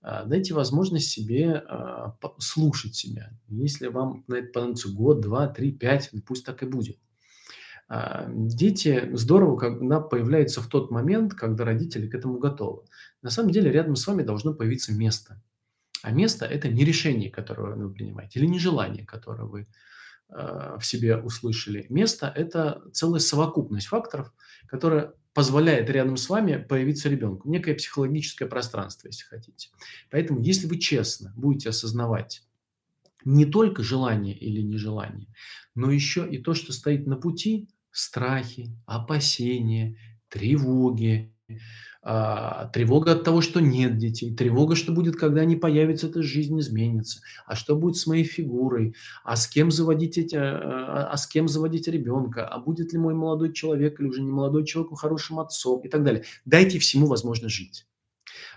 А, 0.06 0.26
дайте 0.26 0.52
возможность 0.52 1.08
себе 1.08 1.64
а, 1.66 2.14
слушать 2.38 2.94
себя. 2.94 3.30
Если 3.48 3.86
вам 3.86 4.22
на 4.26 4.34
это 4.34 4.52
понадобится 4.52 4.90
год, 4.90 5.22
два, 5.22 5.48
три, 5.48 5.72
пять, 5.72 6.10
ну, 6.12 6.20
пусть 6.20 6.44
так 6.44 6.62
и 6.62 6.66
будет. 6.66 6.98
А, 7.88 8.26
дети 8.28 9.08
здорово, 9.14 9.56
когда 9.56 10.00
появляются 10.00 10.60
в 10.60 10.68
тот 10.68 10.90
момент, 10.90 11.32
когда 11.32 11.64
родители 11.64 12.06
к 12.06 12.14
этому 12.14 12.38
готовы. 12.38 12.82
На 13.22 13.30
самом 13.30 13.50
деле 13.50 13.72
рядом 13.72 13.96
с 13.96 14.06
вами 14.06 14.22
должно 14.22 14.52
появиться 14.52 14.92
место. 14.92 15.42
А 16.02 16.10
место– 16.10 16.44
это 16.50 16.68
не 16.68 16.84
решение, 16.84 17.30
которое 17.30 17.74
вы 17.74 17.90
принимаете, 17.90 18.40
или 18.40 18.46
не 18.46 18.58
желание, 18.58 19.06
которое 19.06 19.44
вы 19.44 19.66
в 20.28 20.80
себе 20.82 21.16
услышали. 21.16 21.86
Место– 21.88 22.30
это 22.36 22.82
целая 22.92 23.20
совокупность 23.20 23.86
факторов, 23.86 24.34
которая 24.66 25.14
позволяет 25.34 25.90
рядом 25.90 26.16
с 26.16 26.28
вами 26.28 26.56
появиться 26.56 27.08
ребенку. 27.08 27.48
Некое 27.48 27.74
психологическое 27.74 28.46
пространство, 28.46 29.08
если 29.08 29.24
хотите. 29.24 29.70
Поэтому, 30.10 30.40
если 30.40 30.66
вы 30.66 30.78
честно 30.78 31.34
будете 31.36 31.70
осознавать 31.70 32.42
не 33.24 33.44
только 33.44 33.82
желание 33.82 34.36
или 34.36 34.62
нежелание, 34.62 35.28
но 35.74 35.90
еще 35.90 36.28
и 36.28 36.38
то, 36.38 36.54
что 36.54 36.72
стоит 36.72 37.06
на 37.06 37.16
пути, 37.16 37.68
страхи, 37.90 38.70
опасения, 38.86 39.98
тревоги, 40.28 41.33
тревога 42.02 43.12
от 43.12 43.24
того, 43.24 43.40
что 43.40 43.60
нет 43.60 43.96
детей, 43.96 44.34
тревога, 44.34 44.76
что 44.76 44.92
будет, 44.92 45.16
когда 45.16 45.40
они 45.40 45.56
появятся, 45.56 46.08
эта 46.08 46.22
жизнь 46.22 46.58
изменится, 46.60 47.20
а 47.46 47.54
что 47.54 47.76
будет 47.76 47.96
с 47.96 48.06
моей 48.06 48.24
фигурой, 48.24 48.94
а 49.24 49.36
с 49.36 49.46
кем 49.46 49.70
заводить, 49.70 50.18
эти, 50.18 50.36
а, 50.36 51.08
а 51.10 51.16
с 51.16 51.26
кем 51.26 51.48
заводить 51.48 51.88
ребенка, 51.88 52.46
а 52.46 52.58
будет 52.58 52.92
ли 52.92 52.98
мой 52.98 53.14
молодой 53.14 53.52
человек 53.52 54.00
или 54.00 54.08
уже 54.08 54.22
не 54.22 54.30
молодой 54.30 54.66
человек 54.66 54.98
хорошим 54.98 55.40
отцом 55.40 55.80
и 55.80 55.88
так 55.88 56.04
далее. 56.04 56.24
Дайте 56.44 56.78
всему 56.78 57.06
возможность 57.06 57.54
жить. 57.54 57.86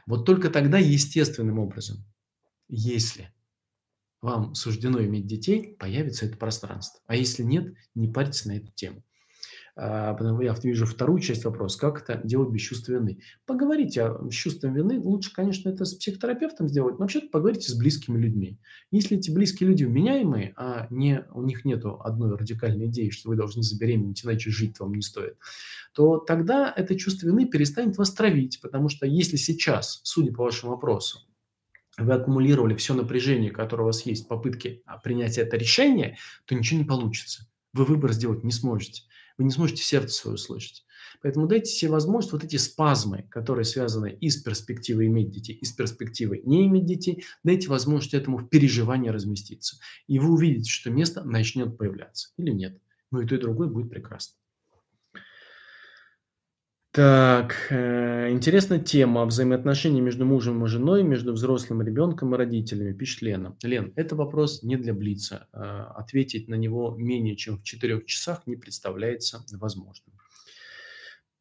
Вот 0.06 0.26
только 0.26 0.50
тогда 0.50 0.78
естественным 0.78 1.60
образом, 1.60 2.06
если 2.68 3.32
вам 4.22 4.56
суждено 4.56 5.02
иметь 5.04 5.28
детей, 5.28 5.76
появится 5.80 6.26
это 6.26 6.38
пространство. 6.38 7.00
А 7.08 7.16
если 7.16 7.44
нет, 7.44 7.76
не 7.96 8.08
парьтесь 8.08 8.46
на 8.46 8.58
эту 8.58 8.72
тему. 8.74 9.04
А, 9.80 10.18
я 10.42 10.56
вижу 10.64 10.88
вторую 10.88 11.20
часть 11.20 11.46
вопроса, 11.46 11.78
как 11.78 12.02
это 12.02 12.20
делать 12.24 12.50
без 12.50 12.62
чувства 12.62 12.94
вины. 12.94 13.20
Поговорите 13.46 14.12
с 14.28 14.34
чувством 14.34 14.74
вины, 14.74 15.00
лучше, 15.00 15.32
конечно, 15.32 15.70
это 15.70 15.86
с 15.86 15.94
психотерапевтом 15.94 16.68
сделать, 16.68 16.96
но 16.96 17.02
вообще-то 17.02 17.28
поговорите 17.28 17.72
с 17.72 17.76
близкими 17.76 18.18
людьми. 18.18 18.58
Если 18.90 19.18
эти 19.18 19.30
близкие 19.30 19.70
люди 19.70 19.84
вменяемые, 19.84 20.54
а 20.58 20.88
не, 20.90 21.26
у 21.32 21.44
них 21.44 21.64
нет 21.64 21.84
одной 21.86 22.36
радикальной 22.36 22.88
идеи, 22.88 23.12
что 23.12 23.30
вы 23.30 23.36
должны 23.36 23.62
забеременеть, 23.62 24.26
иначе 24.26 24.50
жить 24.50 24.80
вам 24.80 24.96
не 24.96 25.04
стоит, 25.04 25.38
то 25.94 26.18
тогда 26.18 26.74
это 26.76 26.96
чувство 26.96 27.28
вины 27.28 27.46
перестанет 27.46 28.00
вас 28.00 28.12
травить, 28.12 28.60
потому 28.62 28.90
что 28.90 29.06
если 29.06 29.36
сейчас, 29.36 30.02
судя 30.04 30.34
по 30.34 30.44
вашему 30.44 30.72
вопросу, 30.72 31.20
вы 32.00 32.14
аккумулировали 32.14 32.74
все 32.74 32.96
напряжение, 32.96 33.52
которое 33.52 33.84
у 33.84 33.88
вас 33.88 34.08
есть 34.08 34.26
в 34.26 34.28
попытке 34.28 34.82
принятия 35.04 35.42
это 35.42 35.56
решение, 35.56 36.18
то 36.46 36.56
ничего 36.56 36.80
не 36.80 36.86
получится. 36.86 37.48
Вы 37.74 37.86
выбор 37.86 38.12
сделать 38.14 38.44
не 38.44 38.52
сможете 38.52 39.04
вы 39.38 39.46
не 39.46 39.52
сможете 39.52 39.84
сердце 39.84 40.16
свое 40.16 40.36
услышать. 40.36 40.86
Поэтому 41.22 41.48
дайте 41.48 41.72
себе 41.72 41.92
возможность 41.92 42.34
вот 42.34 42.44
эти 42.44 42.58
спазмы, 42.58 43.26
которые 43.30 43.66
связаны 43.66 44.18
и 44.20 44.30
с 44.30 44.38
перспективой 44.38 45.08
иметь 45.08 45.32
детей, 45.32 45.54
и 45.54 45.66
с 45.66 45.72
перспективой 45.72 46.42
не 46.46 46.68
иметь 46.68 46.86
детей, 46.86 47.24
дайте 47.44 47.70
возможность 47.70 48.14
этому 48.14 48.38
в 48.38 48.50
переживании 48.50 49.10
разместиться. 49.10 49.78
И 50.08 50.20
вы 50.20 50.34
увидите, 50.34 50.70
что 50.70 50.90
место 50.90 51.24
начнет 51.24 51.78
появляться 51.78 52.30
или 52.38 52.52
нет. 52.52 52.80
Но 53.12 53.22
и 53.22 53.26
то, 53.26 53.36
и 53.36 53.40
другое 53.40 53.68
будет 53.68 53.90
прекрасно. 53.90 54.36
Так, 56.98 57.68
э, 57.70 58.32
интересная 58.32 58.80
тема 58.80 59.24
взаимоотношений 59.26 60.02
между 60.02 60.26
мужем 60.26 60.66
и 60.66 60.68
женой, 60.68 61.04
между 61.04 61.32
взрослым 61.32 61.84
ребенком 61.84 62.34
и 62.34 62.38
родителями, 62.40 62.92
пишет 62.92 63.22
Лена. 63.22 63.56
Лен, 63.62 63.94
это 63.96 64.16
вопрос 64.16 64.64
не 64.64 64.78
для 64.78 64.96
Блица. 64.96 65.48
Э, 65.54 65.92
ответить 65.96 66.48
на 66.48 66.56
него 66.56 66.96
менее 66.98 67.36
чем 67.36 67.60
в 67.60 67.64
четырех 67.64 68.08
часах 68.08 68.48
не 68.48 68.56
представляется 68.56 69.46
возможным. 69.52 70.18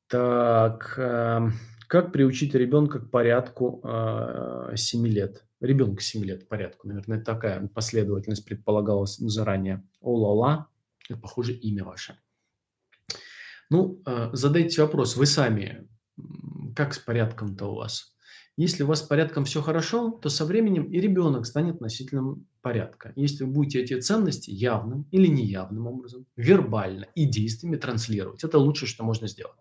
Так, 0.08 0.92
э, 0.98 1.48
как 1.88 2.12
приучить 2.12 2.54
ребенка 2.54 3.00
к 3.00 3.10
порядку 3.10 3.80
э, 3.82 4.74
7 4.76 5.06
лет? 5.06 5.46
Ребенка 5.60 6.02
7 6.02 6.22
лет 6.22 6.48
порядку, 6.48 6.86
наверное, 6.86 7.24
такая 7.24 7.66
последовательность 7.68 8.44
предполагалась 8.44 9.16
заранее. 9.16 9.82
О-ла-ла, 10.02 10.68
похоже, 11.22 11.54
имя 11.54 11.82
ваше. 11.84 12.18
Ну, 13.70 14.00
а, 14.04 14.30
задайте 14.32 14.82
вопрос, 14.82 15.16
вы 15.16 15.26
сами, 15.26 15.88
как 16.74 16.94
с 16.94 16.98
порядком-то 16.98 17.66
у 17.66 17.74
вас? 17.76 18.16
Если 18.58 18.84
у 18.84 18.86
вас 18.86 19.00
с 19.00 19.02
порядком 19.02 19.44
все 19.44 19.60
хорошо, 19.60 20.10
то 20.10 20.30
со 20.30 20.46
временем 20.46 20.84
и 20.84 20.98
ребенок 20.98 21.44
станет 21.44 21.82
носителем 21.82 22.46
порядка. 22.62 23.12
Если 23.14 23.44
вы 23.44 23.50
будете 23.50 23.82
эти 23.82 24.00
ценности 24.00 24.50
явным 24.50 25.06
или 25.10 25.26
неявным 25.26 25.86
образом, 25.86 26.26
вербально 26.36 27.06
и 27.14 27.26
действиями 27.26 27.76
транслировать, 27.76 28.44
это 28.44 28.58
лучшее, 28.58 28.88
что 28.88 29.04
можно 29.04 29.28
сделать. 29.28 29.56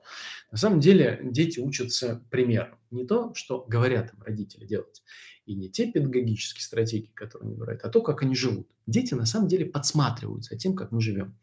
На 0.49 0.57
самом 0.57 0.79
деле 0.79 1.19
дети 1.23 1.59
учатся 1.59 2.23
примером. 2.29 2.77
Не 2.89 3.05
то, 3.05 3.33
что 3.33 3.65
говорят 3.67 4.13
им 4.13 4.21
родители 4.21 4.65
делать, 4.65 5.03
и 5.45 5.55
не 5.55 5.69
те 5.69 5.91
педагогические 5.91 6.63
стратегии, 6.63 7.11
которые 7.13 7.47
они 7.47 7.57
говорят, 7.57 7.81
а 7.83 7.89
то, 7.89 8.01
как 8.01 8.23
они 8.23 8.33
живут. 8.33 8.69
Дети 8.87 9.13
на 9.13 9.25
самом 9.25 9.49
деле 9.49 9.65
подсматривают 9.65 10.45
за 10.45 10.55
тем, 10.55 10.73
как 10.73 10.93
мы 10.93 11.01
живем. 11.01 11.37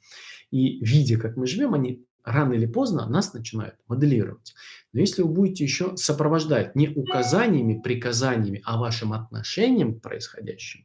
И 0.50 0.82
видя, 0.82 1.18
как 1.18 1.36
мы 1.36 1.46
живем, 1.46 1.74
они 1.74 2.06
рано 2.24 2.54
или 2.54 2.66
поздно 2.66 3.08
нас 3.08 3.32
начинают 3.34 3.76
моделировать. 3.88 4.54
Но 4.92 5.00
если 5.00 5.22
вы 5.22 5.28
будете 5.28 5.64
еще 5.64 5.96
сопровождать 5.96 6.76
не 6.76 6.88
указаниями, 6.88 7.80
приказаниями, 7.82 8.62
а 8.64 8.78
вашим 8.78 9.12
отношением 9.12 9.98
к 9.98 10.02
происходящему, 10.02 10.84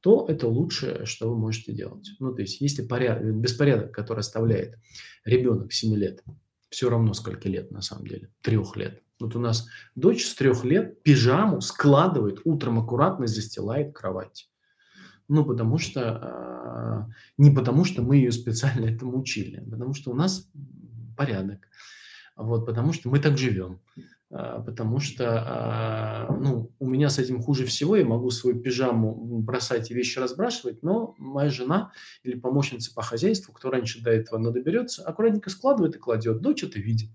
то 0.00 0.26
это 0.28 0.46
лучшее, 0.46 1.06
что 1.06 1.28
вы 1.30 1.36
можете 1.36 1.72
делать. 1.72 2.10
Ну, 2.20 2.32
то 2.34 2.42
есть, 2.42 2.60
если 2.60 2.86
порядок, 2.86 3.34
беспорядок, 3.34 3.92
который 3.92 4.20
оставляет 4.20 4.76
ребенок 5.24 5.72
7 5.72 5.94
лет, 5.96 6.22
все 6.70 6.88
равно 6.88 7.14
сколько 7.14 7.48
лет 7.48 7.70
на 7.70 7.82
самом 7.82 8.06
деле, 8.06 8.30
трех 8.42 8.76
лет. 8.76 9.02
Вот 9.18 9.34
у 9.34 9.40
нас 9.40 9.66
дочь 9.96 10.24
с 10.24 10.34
трех 10.34 10.64
лет 10.64 11.02
пижаму 11.02 11.60
складывает, 11.60 12.40
утром 12.44 12.78
аккуратно 12.78 13.26
застилает 13.26 13.94
кровать. 13.94 14.48
Ну, 15.28 15.44
потому 15.44 15.76
что, 15.78 16.00
а, 16.22 17.08
не 17.36 17.50
потому 17.50 17.84
что 17.84 18.02
мы 18.02 18.16
ее 18.16 18.32
специально 18.32 18.86
этому 18.90 19.18
учили, 19.18 19.62
а 19.66 19.70
потому 19.70 19.94
что 19.94 20.10
у 20.10 20.14
нас 20.14 20.50
порядок, 21.16 21.68
вот, 22.36 22.64
потому 22.66 22.92
что 22.92 23.10
мы 23.10 23.18
так 23.18 23.36
живем, 23.36 23.80
а, 24.30 24.60
потому 24.60 25.00
что, 25.00 26.28
ну, 26.40 26.72
у 26.78 26.88
меня 26.88 27.10
с 27.10 27.18
этим 27.18 27.42
хуже 27.42 27.66
всего, 27.66 27.96
я 27.96 28.06
могу 28.06 28.30
свою 28.30 28.58
пижаму 28.58 29.14
бросать 29.40 29.90
и 29.90 29.94
вещи 29.94 30.18
разбрасывать, 30.18 30.82
но 30.82 31.14
моя 31.18 31.50
жена 31.50 31.92
или 32.22 32.38
помощница 32.38 32.94
по 32.94 33.02
хозяйству, 33.02 33.52
кто 33.52 33.70
раньше 33.70 34.02
до 34.02 34.10
этого 34.10 34.38
надоберется, 34.38 35.02
аккуратненько 35.02 35.50
складывает 35.50 35.96
и 35.96 35.98
кладет, 35.98 36.40
дочь 36.40 36.64
это 36.64 36.78
видит. 36.78 37.10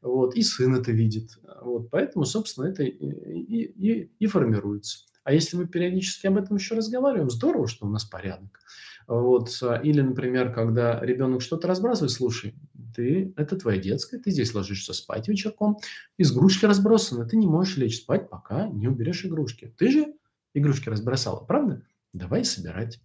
Вот, 0.00 0.34
и 0.34 0.42
сын 0.42 0.74
это 0.74 0.90
видит. 0.90 1.38
Вот, 1.62 1.90
поэтому, 1.90 2.24
собственно, 2.24 2.66
это 2.66 2.82
и, 2.82 2.90
и, 2.90 3.62
и, 3.64 4.10
и 4.18 4.26
формируется. 4.26 5.06
А 5.24 5.32
если 5.32 5.56
мы 5.56 5.66
периодически 5.66 6.26
об 6.26 6.36
этом 6.36 6.56
еще 6.56 6.74
разговариваем, 6.74 7.30
здорово, 7.30 7.68
что 7.68 7.86
у 7.86 7.88
нас 7.88 8.04
порядок. 8.04 8.60
Вот. 9.06 9.50
А, 9.62 9.76
или, 9.76 10.00
например, 10.00 10.52
когда 10.52 11.00
ребенок 11.00 11.42
что-то 11.42 11.68
разбрасывает, 11.68 12.12
слушай, 12.12 12.54
ты, 12.94 13.32
это 13.36 13.56
твоя 13.56 13.80
детская, 13.80 14.18
ты 14.18 14.30
здесь 14.30 14.54
ложишься 14.54 14.92
спать 14.92 15.28
вечерком, 15.28 15.78
игрушки 16.18 16.66
разбросаны, 16.66 17.26
ты 17.26 17.36
не 17.36 17.46
можешь 17.46 17.76
лечь 17.76 17.98
спать, 17.98 18.28
пока 18.28 18.66
не 18.66 18.88
уберешь 18.88 19.24
игрушки. 19.24 19.72
Ты 19.78 19.90
же 19.90 20.14
игрушки 20.54 20.88
разбросала, 20.88 21.44
правда? 21.44 21.82
Давай 22.12 22.44
собирать. 22.44 23.00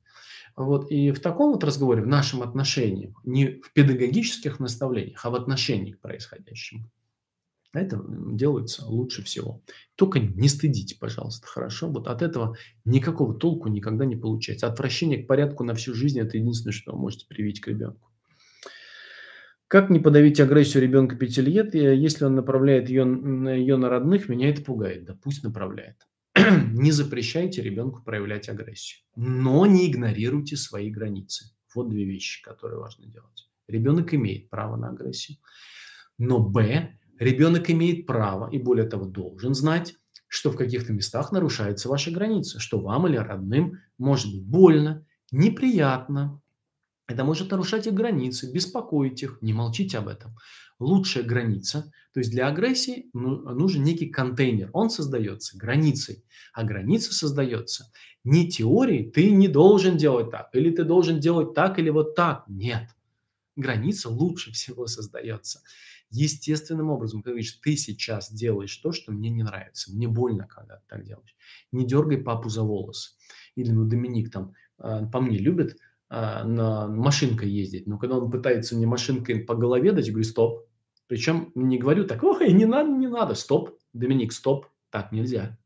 Вот. 0.55 0.91
И 0.91 1.11
в 1.11 1.19
таком 1.19 1.51
вот 1.51 1.63
разговоре, 1.63 2.01
в 2.01 2.07
нашем 2.07 2.41
отношении, 2.41 3.13
не 3.23 3.61
в 3.61 3.71
педагогических 3.73 4.59
наставлениях, 4.59 5.23
а 5.23 5.29
в 5.29 5.35
отношении 5.35 5.93
к 5.93 5.99
происходящему, 5.99 6.89
Это 7.73 8.03
делается 8.07 8.85
лучше 8.85 9.23
всего. 9.23 9.61
Только 9.95 10.19
не 10.19 10.47
стыдите, 10.47 10.97
пожалуйста, 10.99 11.47
хорошо? 11.47 11.89
Вот 11.89 12.07
от 12.07 12.21
этого 12.21 12.57
никакого 12.85 13.35
толку 13.35 13.67
никогда 13.67 14.05
не 14.05 14.15
получается. 14.15 14.67
Отвращение 14.67 15.23
к 15.23 15.27
порядку 15.27 15.63
на 15.63 15.73
всю 15.73 15.93
жизнь– 15.93 16.19
это 16.21 16.37
единственное, 16.37 16.73
что 16.73 16.93
вы 16.93 16.99
можете 16.99 17.27
привить 17.27 17.59
к 17.59 17.67
ребенку. 17.67 18.09
Как 19.67 19.89
не 19.89 19.99
подавить 19.99 20.39
агрессию 20.39 20.81
ребенка 20.81 21.17
5 21.17 21.37
лет, 21.39 21.75
если 21.75 22.23
он 22.23 22.35
направляет 22.35 22.89
ее, 22.89 23.03
ее 23.03 23.75
на 23.75 23.89
родных, 23.89 24.29
меня 24.29 24.49
это 24.49 24.63
пугает. 24.63 25.03
Да 25.03 25.17
пусть 25.21 25.43
направляет. 25.43 26.07
не 26.73 26.91
запрещайте 26.91 27.61
ребенку 27.61 28.03
проявлять 28.03 28.47
агрессию, 28.49 29.01
но 29.15 29.65
не 29.65 29.91
игнорируйте 29.91 30.55
свои 30.55 30.89
границы. 30.89 31.51
Вот 31.73 31.89
две 31.89 32.05
вещи, 32.05 32.41
которые 32.43 32.79
важно 32.79 33.07
делать. 33.07 33.49
Ребенок 33.67 34.13
имеет 34.13 34.49
право 34.49 34.77
на 34.77 34.89
агрессию, 34.89 35.37
но 36.17 36.39
б, 36.39 36.97
ребенок 37.19 37.69
имеет 37.69 38.05
право 38.05 38.49
и 38.49 38.57
более 38.57 38.87
того 38.87 39.05
должен 39.05 39.53
знать, 39.53 39.95
что 40.27 40.51
в 40.51 40.57
каких-то 40.57 40.93
местах 40.93 41.31
нарушаются 41.31 41.89
ваши 41.89 42.11
границы, 42.11 42.59
что 42.59 42.79
вам 42.79 43.07
или 43.07 43.17
родным 43.17 43.79
может 43.97 44.31
быть 44.33 44.43
больно, 44.43 45.05
неприятно, 45.31 46.41
это 47.07 47.23
может 47.23 47.51
нарушать 47.51 47.87
их 47.87 47.93
границы, 47.93 48.51
беспокоить 48.51 49.23
их, 49.23 49.37
не 49.41 49.53
молчите 49.53 49.97
об 49.97 50.09
этом. 50.09 50.35
Лучшая 50.79 51.23
граница, 51.23 51.91
то 52.13 52.19
есть 52.19 52.31
для 52.31 52.47
агрессии 52.47 53.09
ну, 53.13 53.37
нужен 53.53 53.83
некий 53.83 54.07
контейнер, 54.07 54.69
он 54.73 54.89
создается 54.89 55.57
границей, 55.57 56.23
а 56.53 56.63
граница 56.63 57.13
создается 57.13 57.91
не 58.23 58.49
теорией, 58.49 59.09
ты 59.09 59.31
не 59.31 59.47
должен 59.47 59.97
делать 59.97 60.29
так, 60.29 60.49
или 60.53 60.69
ты 60.69 60.83
должен 60.83 61.19
делать 61.19 61.53
так, 61.53 61.79
или 61.79 61.89
вот 61.89 62.13
так, 62.13 62.43
нет. 62.47 62.89
Граница 63.55 64.09
лучше 64.09 64.51
всего 64.51 64.85
создается 64.85 65.61
естественным 66.09 66.89
образом. 66.89 67.21
Ты 67.21 67.29
говоришь, 67.29 67.59
ты 67.63 67.75
сейчас 67.75 68.31
делаешь 68.31 68.75
то, 68.77 68.91
что 68.91 69.11
мне 69.11 69.29
не 69.29 69.43
нравится, 69.43 69.93
мне 69.93 70.07
больно, 70.07 70.47
когда 70.47 70.77
ты 70.77 70.83
так 70.87 71.05
делаешь. 71.05 71.35
Не 71.71 71.85
дергай 71.85 72.17
папу 72.17 72.49
за 72.49 72.63
волосы. 72.63 73.11
Или, 73.55 73.71
ну, 73.71 73.85
Доминик 73.85 74.31
там 74.31 74.53
а, 74.77 75.05
по 75.07 75.19
мне 75.19 75.37
любит 75.37 75.77
а, 76.09 76.43
на 76.43 76.87
машинкой 76.87 77.49
ездить. 77.49 77.87
Но 77.87 77.97
когда 77.97 78.17
он 78.17 78.31
пытается 78.31 78.75
мне 78.75 78.85
машинкой 78.85 79.39
по 79.39 79.55
голове 79.55 79.91
дать, 79.91 80.07
я 80.07 80.13
говорю, 80.13 80.27
стоп. 80.27 80.67
Причем 81.07 81.51
не 81.55 81.77
говорю 81.77 82.05
так, 82.05 82.23
ой, 82.23 82.51
не 82.51 82.65
надо, 82.65 82.89
не 82.89 83.07
надо, 83.07 83.33
стоп, 83.33 83.77
Доминик, 83.93 84.33
стоп, 84.33 84.67
так 84.89 85.11
нельзя. 85.11 85.57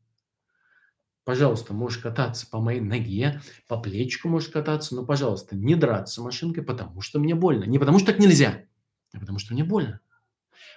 Пожалуйста, 1.24 1.72
можешь 1.72 1.98
кататься 1.98 2.48
по 2.50 2.60
моей 2.60 2.80
ноге, 2.80 3.40
по 3.68 3.78
плечику 3.78 4.28
можешь 4.28 4.48
кататься, 4.48 4.96
но, 4.96 5.04
пожалуйста, 5.04 5.54
не 5.54 5.76
драться 5.76 6.20
машинкой, 6.20 6.64
потому 6.64 7.00
что 7.00 7.20
мне 7.20 7.34
больно. 7.34 7.64
Не 7.64 7.78
потому 7.78 7.98
что 7.98 8.08
так 8.10 8.18
нельзя, 8.18 8.64
а 9.12 9.20
потому 9.20 9.38
что 9.38 9.54
мне 9.54 9.62
больно. 9.62 10.00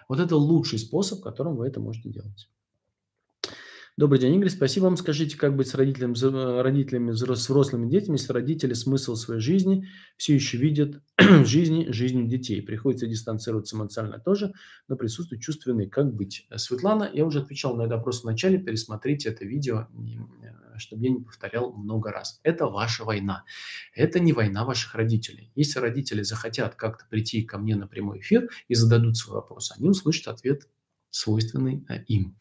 Вот 0.07 0.19
это 0.19 0.35
лучший 0.35 0.79
способ, 0.79 1.21
которым 1.21 1.55
вы 1.55 1.67
это 1.67 1.79
можете 1.79 2.09
делать. 2.09 2.49
Добрый 3.97 4.19
день, 4.19 4.35
Игорь. 4.35 4.49
Спасибо 4.49 4.85
вам. 4.85 4.97
Скажите, 4.97 5.37
как 5.37 5.55
быть 5.55 5.69
с 5.69 5.73
родителями, 5.73 6.61
родителями 6.61 7.11
с 7.13 7.21
взрослыми 7.21 7.89
детьми, 7.89 8.15
если 8.17 8.33
родители 8.33 8.73
смысл 8.73 9.15
своей 9.15 9.39
жизни 9.39 9.87
все 10.17 10.35
еще 10.35 10.57
видят 10.57 11.01
в 11.17 11.45
жизни 11.45 11.89
жизнью 11.91 12.27
детей? 12.27 12.61
Приходится 12.61 13.07
дистанцироваться 13.07 13.77
эмоционально 13.77 14.19
тоже, 14.19 14.51
но 14.89 14.97
присутствует 14.97 15.41
чувство 15.41 15.69
вины. 15.69 15.87
Как 15.87 16.13
быть? 16.13 16.45
Светлана, 16.57 17.09
я 17.13 17.25
уже 17.25 17.39
отвечал 17.39 17.77
на 17.77 17.83
этот 17.83 17.99
вопрос 17.99 18.23
в 18.23 18.25
начале. 18.25 18.57
Пересмотрите 18.57 19.29
это 19.29 19.45
видео, 19.45 19.87
э, 19.93 20.64
чтобы 20.79 21.03
я 21.03 21.09
не 21.11 21.21
повторял 21.21 21.73
много 21.73 22.11
раз. 22.11 22.39
Это 22.43 22.67
ваша 22.67 23.03
война. 23.03 23.43
Это 23.93 24.19
не 24.19 24.33
война 24.33 24.65
ваших 24.65 24.95
родителей. 24.95 25.51
Если 25.55 25.79
родители 25.79 26.21
захотят 26.21 26.75
как-то 26.75 27.05
прийти 27.09 27.43
ко 27.43 27.57
мне 27.57 27.75
на 27.75 27.87
прямой 27.87 28.19
эфир 28.19 28.49
и 28.67 28.75
зададут 28.75 29.17
свой 29.17 29.35
вопрос, 29.35 29.73
они 29.77 29.89
услышат 29.89 30.27
ответ 30.27 30.67
свойственный 31.09 31.85
э, 31.87 32.03
им. 32.07 32.37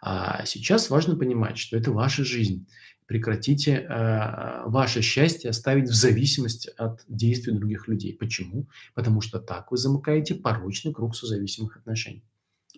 А 0.00 0.44
сейчас 0.44 0.90
важно 0.90 1.16
понимать, 1.16 1.58
что 1.58 1.76
это 1.76 1.92
ваша 1.92 2.24
жизнь. 2.24 2.66
Прекратите 3.06 3.76
э, 3.76 4.62
ваше 4.66 5.00
счастье 5.02 5.52
ставить 5.52 5.88
в 5.88 5.94
зависимость 5.94 6.68
от 6.76 7.04
действий 7.08 7.54
других 7.54 7.88
людей. 7.88 8.14
Почему? 8.14 8.68
Потому 8.94 9.20
что 9.20 9.38
так 9.38 9.70
вы 9.70 9.78
замыкаете 9.78 10.34
порочный 10.34 10.92
круг 10.92 11.16
созависимых 11.16 11.76
отношений. 11.76 12.24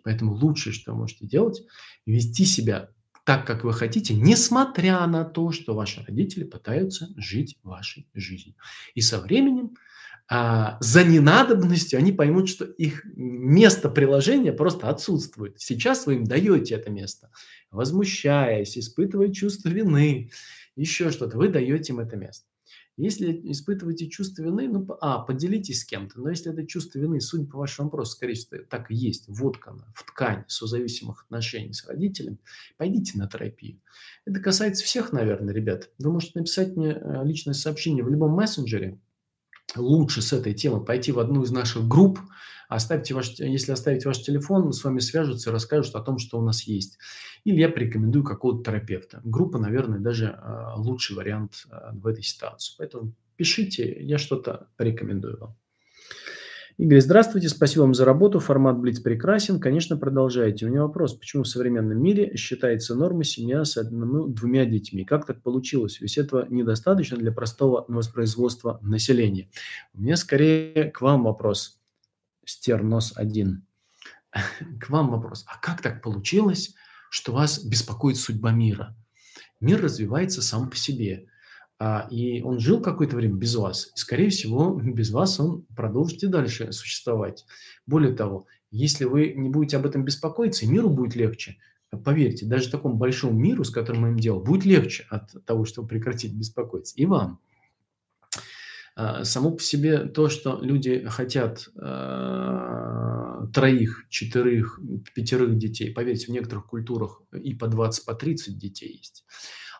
Поэтому 0.04 0.34
лучшее, 0.34 0.72
что 0.72 0.92
вы 0.92 0.98
можете 0.98 1.26
делать, 1.26 1.62
вести 2.06 2.44
себя 2.44 2.90
так, 3.24 3.46
как 3.46 3.64
вы 3.64 3.72
хотите, 3.72 4.14
несмотря 4.14 5.06
на 5.06 5.24
то, 5.24 5.52
что 5.52 5.74
ваши 5.74 6.02
родители 6.04 6.44
пытаются 6.44 7.09
жить 7.16 7.59
вашей 7.62 8.09
жизнью. 8.14 8.54
И 8.94 9.00
со 9.00 9.20
временем 9.20 9.76
а, 10.28 10.78
за 10.80 11.04
ненадобностью 11.04 11.98
они 11.98 12.12
поймут, 12.12 12.48
что 12.48 12.64
их 12.64 13.04
место 13.16 13.88
приложения 13.88 14.52
просто 14.52 14.88
отсутствует. 14.88 15.61
Сейчас 15.61 16.06
вы 16.06 16.14
им 16.14 16.24
даете 16.24 16.76
это 16.76 16.90
место, 16.90 17.30
возмущаясь, 17.70 18.78
испытывая 18.78 19.33
чувство 19.33 19.68
вины, 19.68 20.30
еще 20.76 21.11
что-то, 21.11 21.37
вы 21.37 21.48
даете 21.48 21.92
им 21.92 22.00
это 22.00 22.16
место. 22.16 22.46
Если 23.00 23.40
испытываете 23.50 24.08
чувство 24.08 24.42
вины, 24.42 24.68
ну, 24.68 24.86
а, 25.00 25.20
поделитесь 25.20 25.80
с 25.80 25.84
кем-то, 25.84 26.20
но 26.20 26.28
если 26.28 26.52
это 26.52 26.66
чувство 26.66 26.98
вины, 26.98 27.20
судя 27.20 27.46
по 27.50 27.58
вашему 27.58 27.88
вопросу, 27.88 28.12
скорее 28.12 28.34
всего, 28.34 28.62
так 28.68 28.90
и 28.90 28.94
есть, 28.94 29.24
воткано 29.26 29.86
в 29.94 30.04
ткань 30.04 30.44
созависимых 30.48 31.24
отношений 31.24 31.72
с 31.72 31.86
родителем, 31.86 32.38
пойдите 32.76 33.18
на 33.18 33.26
терапию. 33.26 33.80
Это 34.26 34.40
касается 34.40 34.84
всех, 34.84 35.12
наверное, 35.12 35.54
ребят. 35.54 35.88
Вы 35.98 36.12
можете 36.12 36.38
написать 36.40 36.76
мне 36.76 36.92
э, 36.92 37.24
личное 37.24 37.54
сообщение 37.54 38.04
в 38.04 38.10
любом 38.10 38.32
мессенджере, 38.32 38.98
лучше 39.76 40.22
с 40.22 40.33
этой 40.33 40.54
темы 40.54 40.85
пойти 40.85 41.12
в 41.12 41.18
одну 41.18 41.42
из 41.42 41.50
наших 41.50 41.87
групп, 41.87 42.18
оставьте 42.68 43.14
ваш, 43.14 43.38
если 43.38 43.72
оставить 43.72 44.04
ваш 44.04 44.22
телефон, 44.22 44.72
с 44.72 44.85
вами 44.85 45.00
свяжутся 45.00 45.50
и 45.50 45.52
расскажут 45.52 45.94
о 45.94 46.00
том, 46.00 46.18
что 46.18 46.38
у 46.38 46.42
нас 46.42 46.62
есть. 46.62 46.98
Или 47.44 47.61
я 47.61 47.68
порекомендую 47.68 48.24
какого-то 48.24 48.70
терапевта. 48.70 49.20
Группа, 49.24 49.59
наверное, 49.59 49.98
даже 49.98 50.26
э, 50.26 50.74
лучший 50.76 51.16
вариант 51.16 51.64
э, 51.70 51.90
в 51.92 52.06
этой 52.06 52.22
ситуации. 52.22 52.74
Поэтому 52.78 53.12
пишите, 53.37 54.02
я 54.02 54.18
что-то 54.18 54.68
порекомендую 54.76 55.38
вам. 55.38 55.56
Игорь, 56.80 57.02
здравствуйте, 57.02 57.50
спасибо 57.50 57.82
вам 57.82 57.92
за 57.92 58.06
работу. 58.06 58.40
Формат 58.40 58.78
Блиц 58.78 59.00
прекрасен. 59.00 59.60
Конечно, 59.60 59.98
продолжайте. 59.98 60.64
У 60.64 60.70
меня 60.70 60.80
вопрос, 60.80 61.12
почему 61.12 61.42
в 61.42 61.46
современном 61.46 62.02
мире 62.02 62.34
считается 62.36 62.94
нормой 62.94 63.24
семья 63.24 63.66
с 63.66 63.76
одним, 63.76 64.32
двумя 64.32 64.64
детьми? 64.64 65.04
Как 65.04 65.26
так 65.26 65.42
получилось? 65.42 66.00
Ведь 66.00 66.16
этого 66.16 66.46
недостаточно 66.48 67.18
для 67.18 67.32
простого 67.32 67.84
воспроизводства 67.86 68.78
населения. 68.80 69.50
У 69.92 70.00
меня 70.00 70.16
скорее 70.16 70.90
к 70.90 71.02
вам 71.02 71.24
вопрос. 71.24 71.78
Стернос 72.46 73.12
1. 73.14 73.62
К 74.80 74.88
вам 74.88 75.10
вопрос. 75.10 75.44
А 75.48 75.58
как 75.58 75.82
так 75.82 76.00
получилось, 76.00 76.74
что 77.10 77.34
вас 77.34 77.62
беспокоит 77.62 78.16
судьба 78.16 78.52
мира? 78.52 78.96
Мир 79.60 79.82
развивается 79.82 80.40
сам 80.40 80.70
по 80.70 80.76
себе. 80.76 81.26
А, 81.82 82.06
и 82.10 82.42
он 82.42 82.60
жил 82.60 82.82
какое-то 82.82 83.16
время 83.16 83.36
без 83.36 83.56
вас. 83.56 83.86
И, 83.96 83.98
скорее 83.98 84.28
всего, 84.28 84.78
без 84.84 85.10
вас 85.10 85.40
он 85.40 85.62
продолжит 85.74 86.22
и 86.22 86.28
дальше 86.28 86.72
существовать. 86.72 87.46
Более 87.86 88.14
того, 88.14 88.46
если 88.70 89.06
вы 89.06 89.32
не 89.34 89.48
будете 89.48 89.78
об 89.78 89.86
этом 89.86 90.04
беспокоиться, 90.04 90.68
миру 90.68 90.90
будет 90.90 91.16
легче. 91.16 91.56
Поверьте, 92.04 92.46
даже 92.46 92.70
такому 92.70 92.96
большому 92.96 93.32
миру, 93.32 93.64
с 93.64 93.70
которым 93.70 94.02
мы 94.02 94.08
им 94.10 94.18
делаем, 94.18 94.44
будет 94.44 94.64
легче 94.64 95.06
от 95.08 95.44
того, 95.44 95.64
чтобы 95.64 95.88
прекратить 95.88 96.34
беспокоиться. 96.34 96.94
И 96.96 97.06
вам. 97.06 97.40
А, 98.94 99.24
само 99.24 99.52
по 99.52 99.62
себе 99.62 100.04
то, 100.04 100.28
что 100.28 100.60
люди 100.60 101.02
хотят 101.08 101.66
троих, 103.54 104.04
четырех, 104.10 104.78
пятерых 105.14 105.56
детей, 105.56 105.92
поверьте, 105.94 106.26
в 106.26 106.28
некоторых 106.28 106.66
культурах 106.66 107.22
и 107.32 107.54
по 107.54 107.68
20, 107.68 108.04
по 108.04 108.14
30 108.14 108.58
детей 108.58 108.98
есть 108.98 109.24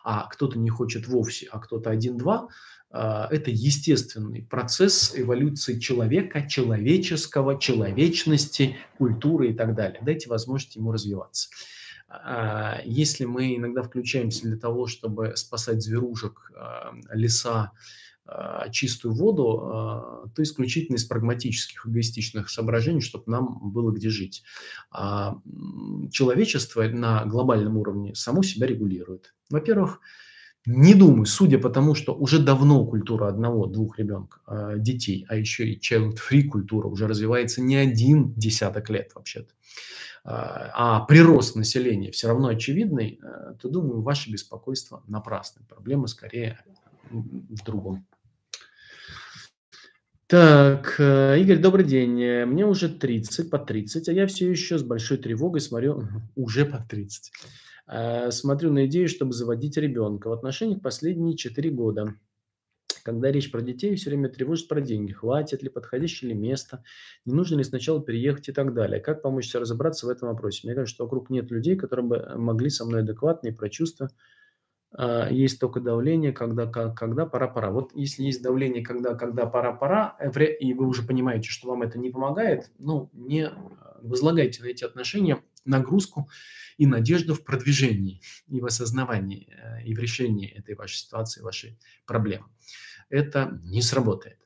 а 0.03 0.27
кто-то 0.27 0.57
не 0.57 0.69
хочет 0.69 1.07
вовсе, 1.07 1.47
а 1.51 1.59
кто-то 1.59 1.89
один-два, 1.89 2.49
а, 2.89 3.27
это 3.31 3.51
естественный 3.51 4.43
процесс 4.43 5.13
эволюции 5.15 5.79
человека, 5.79 6.47
человеческого, 6.47 7.59
человечности, 7.59 8.75
культуры 8.97 9.51
и 9.51 9.53
так 9.53 9.75
далее. 9.75 9.99
Дайте 10.01 10.29
возможность 10.29 10.75
ему 10.75 10.91
развиваться. 10.91 11.49
А, 12.09 12.81
если 12.83 13.25
мы 13.25 13.55
иногда 13.55 13.81
включаемся 13.81 14.43
для 14.43 14.57
того, 14.57 14.87
чтобы 14.87 15.33
спасать 15.37 15.81
зверушек, 15.81 16.51
а, 16.55 16.93
леса, 17.13 17.71
чистую 18.71 19.13
воду, 19.13 19.59
а, 19.63 20.27
то 20.33 20.41
исключительно 20.43 20.95
из 20.95 21.05
прагматических, 21.05 21.85
эгоистичных 21.85 22.49
соображений, 22.49 23.01
чтобы 23.01 23.25
нам 23.27 23.59
было 23.71 23.91
где 23.91 24.09
жить. 24.09 24.43
А 24.91 25.37
человечество 26.11 26.83
на 26.83 27.25
глобальном 27.25 27.77
уровне 27.77 28.15
само 28.15 28.43
себя 28.43 28.67
регулирует. 28.67 29.33
Во-первых, 29.49 29.99
не 30.65 30.93
думаю, 30.93 31.25
судя 31.25 31.57
по 31.57 31.69
тому, 31.69 31.95
что 31.95 32.13
уже 32.13 32.37
давно 32.37 32.85
культура 32.85 33.27
одного-двух 33.27 33.97
ребенка, 33.97 34.75
детей, 34.77 35.25
а 35.27 35.35
еще 35.35 35.67
и 35.67 35.79
child-free 35.79 36.43
культура 36.43 36.87
уже 36.87 37.07
развивается 37.07 37.61
не 37.61 37.75
один 37.75 38.33
десяток 38.35 38.89
лет 38.91 39.11
вообще-то, 39.15 39.53
а 40.23 40.99
прирост 41.05 41.55
населения 41.55 42.11
все 42.11 42.27
равно 42.27 42.49
очевидный, 42.49 43.19
то, 43.59 43.69
думаю, 43.69 44.01
ваше 44.01 44.31
беспокойство 44.31 45.03
напрасное. 45.07 45.65
Проблема 45.67 46.05
скорее 46.05 46.59
другом. 47.65 48.05
Так, 50.31 50.95
э, 50.97 51.41
Игорь, 51.41 51.59
добрый 51.59 51.83
день. 51.83 52.21
Э, 52.23 52.45
мне 52.45 52.65
уже 52.65 52.87
30, 52.87 53.49
по 53.49 53.59
30, 53.59 54.07
а 54.07 54.13
я 54.13 54.27
все 54.27 54.49
еще 54.49 54.77
с 54.77 54.81
большой 54.81 55.17
тревогой 55.17 55.59
смотрю, 55.59 56.07
уже 56.37 56.65
по 56.65 56.77
30, 56.77 57.33
э, 57.87 58.31
смотрю 58.31 58.71
на 58.71 58.85
идею, 58.85 59.09
чтобы 59.09 59.33
заводить 59.33 59.75
ребенка. 59.75 60.29
В 60.29 60.31
отношениях 60.31 60.81
последние 60.81 61.35
4 61.35 61.69
года. 61.71 62.15
Когда 63.03 63.29
речь 63.29 63.51
про 63.51 63.61
детей, 63.61 63.93
все 63.95 64.09
время 64.09 64.29
тревожит 64.29 64.69
про 64.69 64.79
деньги. 64.79 65.11
Хватит 65.11 65.63
ли, 65.63 65.69
подходящее 65.69 66.29
ли 66.29 66.37
место, 66.37 66.81
не 67.25 67.33
нужно 67.33 67.57
ли 67.57 67.65
сначала 67.65 68.01
переехать 68.01 68.47
и 68.47 68.53
так 68.53 68.73
далее. 68.73 69.01
Как 69.01 69.21
помочь 69.21 69.49
себе 69.49 69.59
разобраться 69.59 70.05
в 70.05 70.09
этом 70.09 70.29
вопросе? 70.29 70.61
Мне 70.63 70.75
кажется, 70.75 70.95
что 70.95 71.03
вокруг 71.03 71.29
нет 71.29 71.51
людей, 71.51 71.75
которые 71.75 72.05
бы 72.05 72.33
могли 72.37 72.69
со 72.69 72.85
мной 72.85 73.01
адекватно 73.01 73.49
и 73.49 73.51
про 73.51 73.69
есть 75.29 75.59
только 75.59 75.79
давление, 75.79 76.33
когда, 76.33 76.65
когда 76.67 77.25
пора-пора. 77.25 77.71
Вот 77.71 77.91
если 77.95 78.23
есть 78.23 78.41
давление, 78.41 78.83
когда, 78.83 79.15
когда 79.15 79.45
пора-пора, 79.45 80.17
э, 80.19 80.29
и 80.59 80.73
вы 80.73 80.85
уже 80.85 81.03
понимаете, 81.03 81.49
что 81.49 81.69
вам 81.69 81.81
это 81.83 81.97
не 81.97 82.09
помогает, 82.09 82.71
ну, 82.77 83.09
не 83.13 83.45
а, 83.45 83.99
возлагайте 84.01 84.63
на 84.63 84.67
эти 84.67 84.83
отношения 84.83 85.41
нагрузку 85.63 86.29
и 86.77 86.85
надежду 86.85 87.35
в 87.35 87.43
продвижении 87.45 88.21
и 88.47 88.59
в 88.59 88.65
осознавании 88.65 89.47
э, 89.49 89.83
и 89.85 89.93
в 89.95 89.99
решении 89.99 90.49
этой 90.49 90.75
вашей 90.75 90.97
ситуации, 90.97 91.41
вашей 91.41 91.79
проблемы. 92.05 92.47
Это 93.09 93.61
не 93.63 93.81
сработает. 93.81 94.39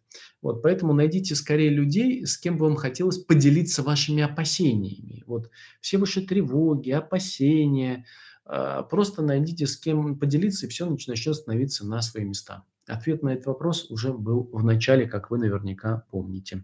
Вот, 0.43 0.61
поэтому 0.61 0.93
найдите 0.93 1.33
скорее 1.33 1.69
людей, 1.69 2.23
с 2.23 2.37
кем 2.37 2.57
бы 2.57 2.67
вам 2.67 2.75
хотелось 2.75 3.17
поделиться 3.17 3.81
вашими 3.81 4.21
опасениями. 4.21 5.23
Вот 5.25 5.49
все 5.81 5.97
ваши 5.97 6.21
тревоги, 6.21 6.91
опасения– 6.91 8.05
а, 8.15 8.34
просто 8.45 9.21
найдите 9.21 9.67
с 9.67 9.77
кем 9.77 10.17
поделиться, 10.17 10.65
и 10.65 10.69
все 10.69 10.85
начнет 10.89 11.35
становиться 11.35 11.85
на 11.85 12.01
свои 12.01 12.25
места. 12.25 12.63
Ответ 12.87 13.23
на 13.23 13.29
этот 13.29 13.47
вопрос 13.47 13.89
уже 13.89 14.13
был 14.13 14.49
в 14.51 14.63
начале, 14.63 15.07
как 15.07 15.31
вы 15.31 15.39
наверняка 15.39 16.05
помните. 16.11 16.63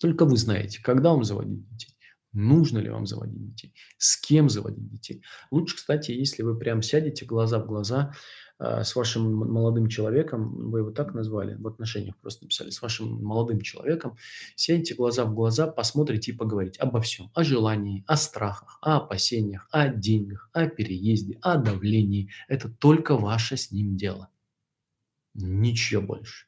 Только 0.00 0.24
вы 0.24 0.36
знаете, 0.36 0.80
когда 0.82 1.10
вам 1.10 1.24
заводить 1.24 1.68
детей, 1.70 1.96
нужно 2.32 2.78
ли 2.78 2.88
вам 2.88 3.06
заводить 3.06 3.44
детей, 3.44 3.74
с 3.98 4.16
кем 4.16 4.48
заводить 4.48 4.88
детей. 4.88 5.22
Лучше, 5.50 5.76
кстати, 5.76 6.12
если 6.12 6.42
вы 6.42 6.56
прям 6.56 6.80
сядете 6.82 7.26
глаза 7.26 7.58
в 7.58 7.66
глаза 7.66 8.12
а, 8.12 8.14
с 8.60 8.94
вашим 8.94 9.34
молодым 9.34 9.88
человеком, 9.88 10.70
вы 10.70 10.80
его 10.80 10.90
так 10.90 11.14
назвали, 11.14 11.54
в 11.54 11.66
отношениях 11.66 12.16
просто 12.18 12.44
написали, 12.44 12.68
с 12.68 12.82
вашим 12.82 13.22
молодым 13.24 13.62
человеком, 13.62 14.18
сядете 14.54 14.94
глаза 14.94 15.24
в 15.24 15.34
глаза, 15.34 15.66
посмотрите 15.66 16.32
и 16.32 16.36
поговорите 16.36 16.78
обо 16.80 17.00
всем, 17.00 17.30
о 17.34 17.42
желании, 17.42 18.04
о 18.06 18.16
страхах, 18.16 18.78
о 18.82 18.98
опасениях, 18.98 19.66
о 19.70 19.88
деньгах, 19.88 20.50
о 20.52 20.66
переезде, 20.66 21.38
о 21.40 21.56
давлении. 21.56 22.30
Это 22.48 22.68
только 22.68 23.16
ваше 23.16 23.56
с 23.56 23.70
ним 23.70 23.96
дело. 23.96 24.28
Ничего 25.32 26.02
больше. 26.02 26.46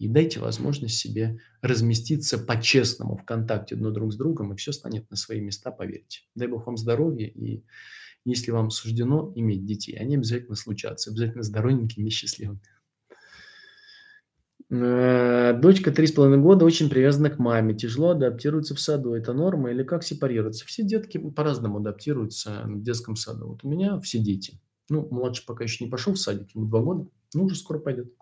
И 0.00 0.08
дайте 0.08 0.40
возможность 0.40 0.98
себе 0.98 1.38
разместиться 1.62 2.36
по-честному 2.36 3.16
в 3.16 3.24
контакте 3.24 3.76
друг 3.76 4.12
с 4.12 4.16
другом, 4.16 4.52
и 4.52 4.56
все 4.56 4.72
станет 4.72 5.08
на 5.08 5.16
свои 5.16 5.40
места, 5.40 5.70
поверьте. 5.70 6.22
Дай 6.34 6.48
Бог 6.48 6.66
вам 6.66 6.76
здоровья 6.76 7.28
и 7.28 7.62
если 8.24 8.50
вам 8.50 8.70
суждено 8.70 9.32
иметь 9.34 9.64
детей, 9.64 9.96
они 9.96 10.16
обязательно 10.16 10.56
случатся, 10.56 11.10
обязательно 11.10 11.42
здоровенькими 11.42 12.08
и 12.08 12.10
счастливыми. 12.10 12.60
Э, 14.70 15.52
дочка 15.60 15.92
три 15.92 16.06
с 16.06 16.12
половиной 16.12 16.42
года 16.42 16.64
очень 16.64 16.88
привязана 16.88 17.30
к 17.30 17.38
маме, 17.38 17.74
тяжело 17.74 18.10
адаптируется 18.10 18.74
в 18.74 18.80
саду. 18.80 19.14
Это 19.14 19.32
норма 19.32 19.70
или 19.70 19.82
как 19.82 20.02
сепарироваться? 20.02 20.66
Все 20.66 20.82
детки 20.82 21.18
по-разному 21.18 21.78
адаптируются 21.78 22.62
в 22.64 22.82
детском 22.82 23.16
саду. 23.16 23.48
Вот 23.48 23.64
у 23.64 23.68
меня 23.68 24.00
все 24.00 24.18
дети. 24.18 24.60
Ну, 24.88 25.06
младший 25.10 25.44
пока 25.46 25.64
еще 25.64 25.84
не 25.84 25.90
пошел 25.90 26.14
в 26.14 26.18
садик, 26.18 26.54
ему 26.54 26.66
два 26.66 26.80
года, 26.80 27.08
но 27.34 27.44
уже 27.44 27.56
скоро 27.56 27.78
пойдет. 27.78 28.12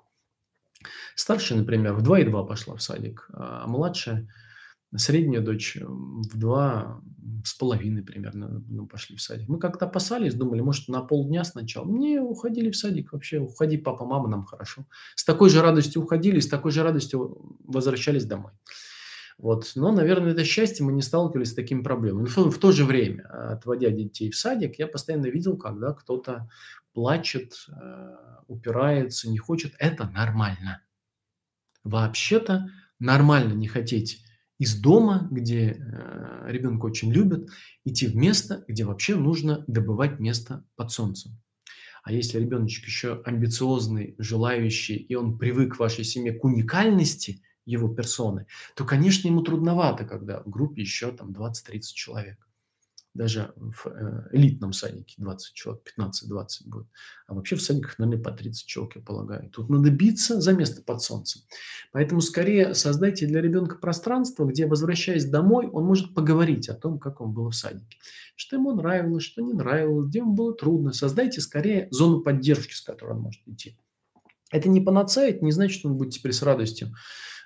Старшая, 1.15 1.59
например, 1.59 1.95
в 1.95 2.03
два 2.03 2.21
и 2.21 2.25
два 2.25 2.45
пошла 2.45 2.75
в 2.77 2.83
садик, 2.83 3.29
а 3.33 3.67
младшая 3.67 4.29
Средняя 4.95 5.41
дочь 5.41 5.79
в 5.81 6.39
два 6.39 7.01
с 7.45 7.55
половиной 7.55 8.03
примерно 8.03 8.63
ну, 8.69 8.87
пошли 8.87 9.17
в 9.17 9.23
садик. 9.23 9.49
Мы 9.49 9.59
как-то 9.59 9.87
опасались, 9.87 10.35
думали, 10.35 10.61
может, 10.61 10.89
на 10.89 11.01
полдня 11.01 11.45
сначала. 11.45 11.89
Не, 11.91 12.21
уходили 12.21 12.71
в 12.71 12.77
садик 12.77 13.13
вообще. 13.13 13.39
Уходи, 13.39 13.79
папа, 13.79 14.05
мама, 14.05 14.29
нам 14.29 14.45
хорошо. 14.45 14.87
С 15.15 15.25
такой 15.25 15.51
же 15.51 15.63
радостью 15.63 16.03
уходили, 16.03 16.41
с 16.41 16.49
такой 16.49 16.73
же 16.73 16.83
радостью 16.83 17.57
возвращались 17.65 18.25
домой. 18.25 18.53
Вот. 19.39 19.73
Но, 19.75 19.93
наверное, 19.93 20.33
это 20.33 20.45
счастье, 20.45 20.85
мы 20.85 20.93
не 20.93 21.03
сталкивались 21.03 21.51
с 21.51 21.55
такими 21.55 21.83
проблемами. 21.83 22.29
Но 22.37 22.51
в 22.51 22.59
то 22.59 22.71
же 22.71 22.85
время, 22.85 23.25
отводя 23.53 23.91
детей 23.91 24.31
в 24.31 24.37
садик, 24.37 24.79
я 24.79 24.87
постоянно 24.87 25.27
видел, 25.27 25.57
когда 25.57 25.93
кто-то 25.93 26.49
плачет, 26.93 27.67
э, 27.69 28.17
упирается, 28.47 29.31
не 29.31 29.39
хочет. 29.39 29.75
Это 29.79 30.07
нормально. 30.07 30.83
Вообще-то 31.83 32.69
нормально 32.99 33.55
не 33.55 33.67
хотеть 33.67 34.23
из 34.63 34.81
дома, 34.81 35.27
где 35.33 35.73
э, 35.73 36.47
ребенка 36.47 36.87
очень 36.87 37.13
любят, 37.13 37.49
идти 37.85 38.07
в 38.07 38.15
место, 38.15 38.65
где 38.69 38.85
вообще 38.85 39.17
нужно 39.17 39.65
добывать 39.67 40.21
место 40.21 40.65
под 40.77 40.93
солнцем. 40.93 41.33
А 42.05 42.13
если 42.13 42.39
ребеночек 42.39 42.85
еще 42.85 43.21
амбициозный, 43.25 44.15
желающий, 44.19 44.95
и 44.95 45.17
он 45.17 45.37
привык 45.37 45.75
в 45.75 45.81
вашей 45.81 46.05
семье 46.05 46.33
к 46.33 46.45
уникальности 46.45 47.43
его 47.65 47.89
персоны, 47.89 48.47
то, 48.77 48.85
конечно, 48.85 49.27
ему 49.27 49.43
трудновато, 49.43 50.05
когда 50.05 50.45
в 50.45 50.49
группе 50.49 50.83
еще 50.83 51.11
там 51.11 51.33
20-30 51.33 51.81
человек 51.95 52.49
даже 53.15 53.53
в 53.57 53.87
э, 53.87 54.29
элитном 54.33 54.73
садике 54.73 55.15
20 55.19 55.55
человек, 55.55 55.83
15-20 55.99 56.47
будет. 56.65 56.87
А 57.27 57.35
вообще 57.35 57.57
в 57.57 57.63
садиках, 57.63 57.99
наверное, 57.99 58.23
по 58.23 58.31
30 58.31 58.67
человек, 58.67 58.97
я 58.97 59.03
полагаю. 59.03 59.51
Тут 59.51 59.69
надо 59.69 59.91
биться 59.91 60.41
за 60.41 60.53
место 60.53 60.83
под 60.83 61.03
солнцем. 61.03 61.43
Поэтому 61.93 62.21
скорее 62.21 62.75
создайте 62.75 63.27
для 63.27 63.43
ребенка 63.43 63.77
пространство, 63.77 64.47
где, 64.47 64.67
возвращаясь 64.67 65.27
домой, 65.27 65.69
он 65.69 65.85
может 65.85 66.15
поговорить 66.15 66.69
о 66.69 66.75
том, 66.75 66.99
как 66.99 67.21
он 67.21 67.33
был 67.33 67.51
в 67.51 67.55
садике. 67.55 67.99
Что 68.35 68.57
ему 68.57 68.75
нравилось, 68.75 69.25
что 69.25 69.43
не 69.43 69.53
нравилось, 69.53 70.07
где 70.07 70.21
ему 70.21 70.33
было 70.33 70.55
трудно. 70.55 70.93
Создайте 70.93 71.41
скорее 71.41 71.89
зону 71.91 72.21
поддержки, 72.23 72.73
с 72.73 72.81
которой 72.81 73.13
он 73.13 73.21
может 73.21 73.43
идти. 73.47 73.77
Это 74.51 74.69
не 74.69 74.81
панацея, 74.81 75.31
это 75.31 75.45
не 75.45 75.53
значит, 75.53 75.79
что 75.79 75.89
он 75.89 75.97
будет 75.97 76.13
теперь 76.13 76.33
с 76.33 76.43
радостью 76.43 76.95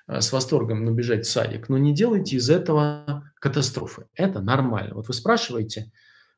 с 0.07 0.31
восторгом 0.31 0.85
набежать 0.85 1.25
в 1.25 1.29
садик, 1.29 1.69
но 1.69 1.77
не 1.77 1.93
делайте 1.93 2.37
из 2.37 2.49
этого 2.49 3.31
катастрофы. 3.39 4.07
Это 4.13 4.41
нормально. 4.41 4.95
Вот 4.95 5.07
вы 5.07 5.13
спрашиваете, 5.13 5.91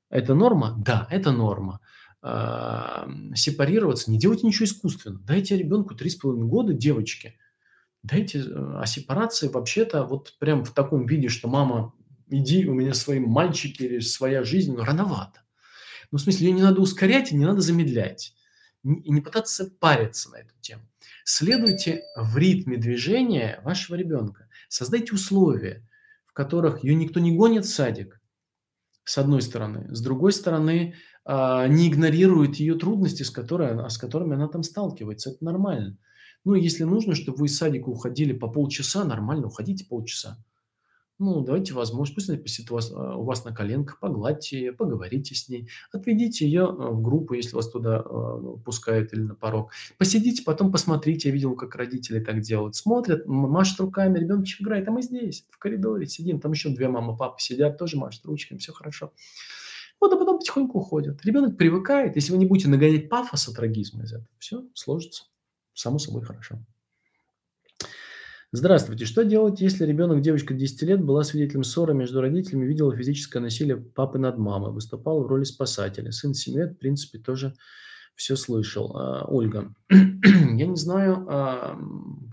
это 0.10 0.34
норма? 0.34 0.75
Да, 0.77 1.08
это 1.12 1.32
норма. 1.32 1.79
А, 2.21 3.08
сепарироваться, 3.36 4.12
не 4.12 4.17
делайте 4.17 4.47
ничего 4.47 4.65
искусственно. 4.65 5.19
Дайте 5.19 5.55
ребенку 5.55 5.95
3,5 5.95 6.43
года, 6.43 6.73
девочке. 6.73 7.38
Дайте, 8.03 8.39
э, 8.39 8.43
а 8.82 8.86
сепарация 8.86 9.49
вообще-то 9.49 10.03
вот 10.03 10.36
прям 10.39 10.63
в 10.65 10.73
таком 10.73 11.05
виде, 11.05 11.29
что 11.29 11.47
мама, 11.47 11.93
иди, 12.27 12.65
у 12.65 12.73
меня 12.73 12.93
свои 12.93 13.19
мальчики 13.19 13.84
или 13.84 13.99
своя 13.99 14.43
жизнь, 14.43 14.75
ну, 14.75 14.84
рановато. 14.84 15.41
Ну, 16.12 16.17
в 16.17 16.21
смысле, 16.21 16.47
ее 16.47 16.53
не 16.53 16.62
надо 16.62 16.82
ускорять 16.82 17.32
и 17.32 17.36
не 17.36 17.45
надо 17.45 17.62
замедлять. 17.62 18.34
И 18.84 19.12
не 19.12 19.21
пытаться 19.21 19.69
париться 19.79 20.29
на 20.32 20.38
эту 20.38 20.53
тему. 20.62 20.84
Следуйте 21.23 22.03
в 22.15 22.38
ритме 22.38 22.77
движения 22.77 23.62
вашего 23.63 23.95
ребенка. 23.95 24.47
Создайте 24.67 25.13
условия, 25.13 25.88
в 26.25 26.34
которых 26.34 26.84
ее 26.84 26.95
никто 26.95 27.19
не 27.19 27.36
гонит 27.36 27.65
в 27.65 27.73
садик, 27.73 28.21
с 29.03 29.17
одной 29.17 29.41
стороны. 29.41 29.88
С 29.93 30.01
другой 30.01 30.34
стороны, 30.34 30.95
а, 31.25 31.67
не 31.67 31.88
игнорирует 31.89 32.55
ее 32.55 32.75
трудности, 32.75 33.23
с, 33.23 33.29
которой, 33.29 33.89
с 33.89 33.97
которыми 33.97 34.36
она 34.36 34.47
там 34.47 34.63
сталкивается. 34.63 35.32
Это 35.32 35.43
нормально. 35.43 35.97
Ну, 36.45 36.53
если 36.53 36.84
нужно, 36.84 37.15
чтобы 37.15 37.39
вы 37.39 37.45
из 37.47 37.58
садика 37.58 37.89
уходили 37.89 38.34
по 38.34 38.47
полчаса, 38.47 39.03
нормально, 39.03 39.47
уходите 39.47 39.86
полчаса. 39.86 40.38
Ну, 41.21 41.41
давайте 41.41 41.73
возможность, 41.73 42.15
пусть 42.15 42.29
она 42.29 42.38
посидит 42.38 42.71
у 42.71 42.75
вас, 42.75 42.93
а, 42.95 43.17
у 43.17 43.25
вас 43.25 43.43
на 43.43 43.53
коленках, 43.53 43.99
погладьте 43.99 44.58
ее, 44.58 44.71
поговорите 44.71 45.36
с 45.36 45.49
ней, 45.49 45.67
отведите 45.91 46.45
ее 46.45 46.63
а, 46.63 46.91
в 46.91 47.01
группу, 47.01 47.34
если 47.34 47.58
вас 47.58 47.69
туда 47.69 47.99
а, 47.99 48.58
пускают 48.63 49.12
или 49.12 49.23
на 49.23 49.36
порог. 49.36 49.73
Посидите, 49.97 50.43
потом 50.43 50.71
посмотрите, 50.71 51.27
я 51.27 51.36
видел, 51.36 51.55
как 51.55 51.75
родители 51.75 52.23
так 52.23 52.39
делают. 52.39 52.77
Смотрят, 52.77 53.27
машут 53.27 53.82
руками, 53.82 54.17
ребеночек 54.17 54.62
играет, 54.62 54.88
а 54.88 54.91
мы 54.91 55.01
здесь, 55.01 55.45
в 55.49 55.58
коридоре 55.58 56.05
сидим, 56.08 56.39
там 56.39 56.53
еще 56.53 56.69
две 56.69 56.88
мамы, 56.88 57.17
папы 57.17 57.41
сидят, 57.41 57.77
тоже 57.77 57.97
машут 57.97 58.25
ручками, 58.25 58.58
все 58.60 58.71
хорошо. 58.71 59.12
Вот, 59.99 60.13
а 60.13 60.17
потом 60.17 60.39
потихоньку 60.39 60.79
уходят. 60.79 61.25
Ребенок 61.25 61.58
привыкает, 61.58 62.15
если 62.15 62.32
вы 62.32 62.38
не 62.38 62.45
будете 62.45 62.69
нагонять 62.69 63.10
пафоса, 63.10 63.53
трагизма 63.53 64.05
из 64.05 64.13
этого, 64.13 64.29
все 64.38 64.63
сложится, 64.73 65.25
само 65.73 65.99
собой 65.99 66.23
хорошо. 66.23 66.60
Здравствуйте. 68.52 69.06
Что 69.06 69.24
делать, 69.24 69.62
если 69.62 69.86
ребенок, 69.86 70.22
девочка 70.22 70.56
10 70.56 70.82
лет, 70.82 71.04
была 71.04 71.24
свидетелем 71.24 71.64
ссоры 71.64 71.94
между 71.94 72.20
родителями, 72.20 72.66
видела 72.66 72.96
физическое 72.96 73.42
насилие 73.42 73.78
папы 73.78 74.18
над 74.18 74.40
мамой, 74.40 74.72
выступала 74.72 75.22
в 75.22 75.28
роли 75.28 75.44
спасателя? 75.44 76.12
Сын 76.12 76.34
7 76.34 76.56
лет, 76.56 76.72
в 76.74 76.78
принципе, 76.80 77.20
тоже 77.20 77.54
все 78.16 78.36
слышал. 78.36 78.98
А, 78.98 79.26
Ольга, 79.28 79.72
я 79.92 80.66
не 80.66 80.76
знаю, 80.78 81.28
а, 81.30 81.80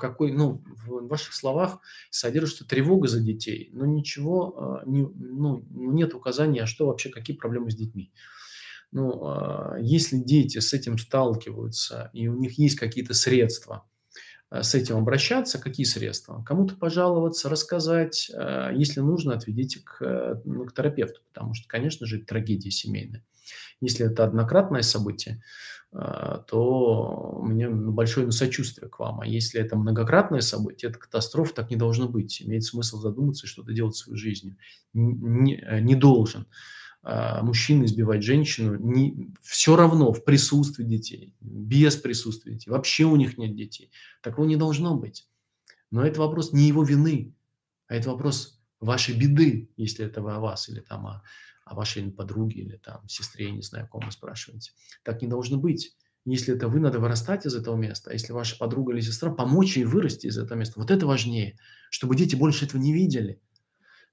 какой, 0.00 0.32
ну, 0.32 0.64
в 0.86 1.06
ваших 1.06 1.34
словах 1.34 1.80
содержится 2.08 2.66
тревога 2.66 3.08
за 3.08 3.20
детей, 3.20 3.68
но 3.74 3.84
ничего, 3.84 4.54
а, 4.58 4.82
не, 4.86 5.02
ну, 5.02 5.66
нет 5.68 6.14
указания, 6.14 6.64
что 6.64 6.86
вообще, 6.86 7.10
какие 7.10 7.36
проблемы 7.36 7.70
с 7.70 7.76
детьми. 7.76 8.10
Ну, 8.90 9.22
а, 9.22 9.76
если 9.82 10.16
дети 10.16 10.60
с 10.60 10.72
этим 10.72 10.96
сталкиваются, 10.96 12.08
и 12.14 12.26
у 12.28 12.38
них 12.38 12.58
есть 12.58 12.76
какие-то 12.76 13.12
средства– 13.12 13.84
с 14.50 14.74
этим 14.74 14.96
обращаться, 14.96 15.58
какие 15.58 15.84
средства? 15.86 16.42
Кому-то 16.46 16.76
пожаловаться, 16.76 17.48
рассказать, 17.48 18.30
э, 18.34 18.70
если 18.74 19.00
нужно, 19.00 19.34
отведите 19.34 19.80
к, 19.84 20.02
э, 20.02 20.40
ну, 20.44 20.64
к 20.66 20.74
терапевту, 20.74 21.20
потому 21.32 21.54
что, 21.54 21.68
конечно 21.68 22.06
же, 22.06 22.20
трагедия 22.20 22.70
семейная. 22.70 23.24
Если 23.80 24.06
это 24.06 24.24
однократное 24.24 24.82
событие, 24.82 25.42
то 25.92 27.38
у 27.40 27.46
меня 27.46 27.70
большое 27.70 28.30
сочувствие 28.32 28.88
к 28.90 28.98
вам. 28.98 29.20
А 29.20 29.26
если 29.26 29.60
это 29.60 29.76
многократное 29.76 30.40
событие, 30.40 30.90
это 30.90 30.98
катастрофа, 30.98 31.54
так 31.54 31.70
не 31.70 31.76
должно 31.76 32.08
быть. 32.08 32.42
Имеет 32.42 32.64
смысл 32.64 32.98
задуматься 32.98 33.46
и 33.46 33.48
что-то 33.48 33.72
делать 33.72 33.94
в 33.94 33.98
своей 33.98 34.18
жизни. 34.18 34.56
Не, 34.92 35.62
не 35.80 35.94
должен. 35.94 36.46
А, 37.08 37.40
мужчина 37.44 37.84
избивать 37.84 38.24
женщину, 38.24 38.74
не, 38.80 39.32
все 39.40 39.76
равно 39.76 40.12
в 40.12 40.24
присутствии 40.24 40.82
детей, 40.82 41.36
без 41.40 41.94
присутствия 41.94 42.54
детей, 42.54 42.68
вообще 42.68 43.04
у 43.04 43.14
них 43.14 43.38
нет 43.38 43.54
детей. 43.54 43.92
Такого 44.22 44.44
не 44.44 44.56
должно 44.56 44.96
быть. 44.96 45.28
Но 45.92 46.04
это 46.04 46.18
вопрос 46.18 46.52
не 46.52 46.66
его 46.66 46.82
вины, 46.82 47.32
а 47.86 47.94
это 47.94 48.10
вопрос 48.10 48.60
вашей 48.80 49.16
беды, 49.16 49.70
если 49.76 50.04
это 50.04 50.20
о 50.20 50.40
вас 50.40 50.68
или 50.68 50.80
там 50.80 51.06
о, 51.06 51.22
о 51.64 51.76
вашей 51.76 52.10
подруге 52.10 52.62
или 52.62 52.76
там 52.76 53.08
сестре, 53.08 53.52
не 53.52 53.62
знаю, 53.62 53.84
о 53.84 53.88
ком 53.88 54.04
вы 54.04 54.10
спрашиваете. 54.10 54.72
Так 55.04 55.22
не 55.22 55.28
должно 55.28 55.58
быть. 55.58 55.96
Если 56.24 56.56
это 56.56 56.66
вы, 56.66 56.80
надо 56.80 56.98
вырастать 56.98 57.46
из 57.46 57.54
этого 57.54 57.76
места. 57.76 58.10
А 58.10 58.14
если 58.14 58.32
ваша 58.32 58.58
подруга 58.58 58.92
или 58.92 59.00
сестра, 59.00 59.30
помочь 59.30 59.76
ей 59.76 59.84
вырасти 59.84 60.26
из 60.26 60.38
этого 60.38 60.58
места. 60.58 60.80
Вот 60.80 60.90
это 60.90 61.06
важнее, 61.06 61.56
чтобы 61.88 62.16
дети 62.16 62.34
больше 62.34 62.64
этого 62.64 62.80
не 62.80 62.92
видели. 62.92 63.40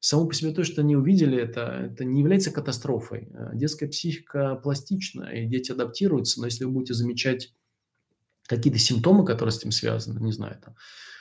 Само 0.05 0.27
по 0.27 0.33
себе 0.33 0.51
то, 0.51 0.65
что 0.65 0.81
они 0.81 0.97
увидели, 0.97 1.37
это, 1.37 1.61
это 1.61 2.03
не 2.03 2.19
является 2.19 2.51
катастрофой. 2.51 3.29
Э, 3.31 3.51
детская 3.53 3.87
психика 3.87 4.55
пластична, 4.55 5.23
и 5.33 5.45
дети 5.45 5.71
адаптируются, 5.71 6.41
но 6.41 6.47
если 6.47 6.65
вы 6.65 6.71
будете 6.71 6.93
замечать 6.93 7.53
какие-то 8.45 8.79
симптомы, 8.79 9.23
которые 9.23 9.53
с 9.53 9.59
этим 9.59 9.71
связаны, 9.71 10.19
не 10.19 10.33
знаю, 10.33 10.59
там, 10.61 10.75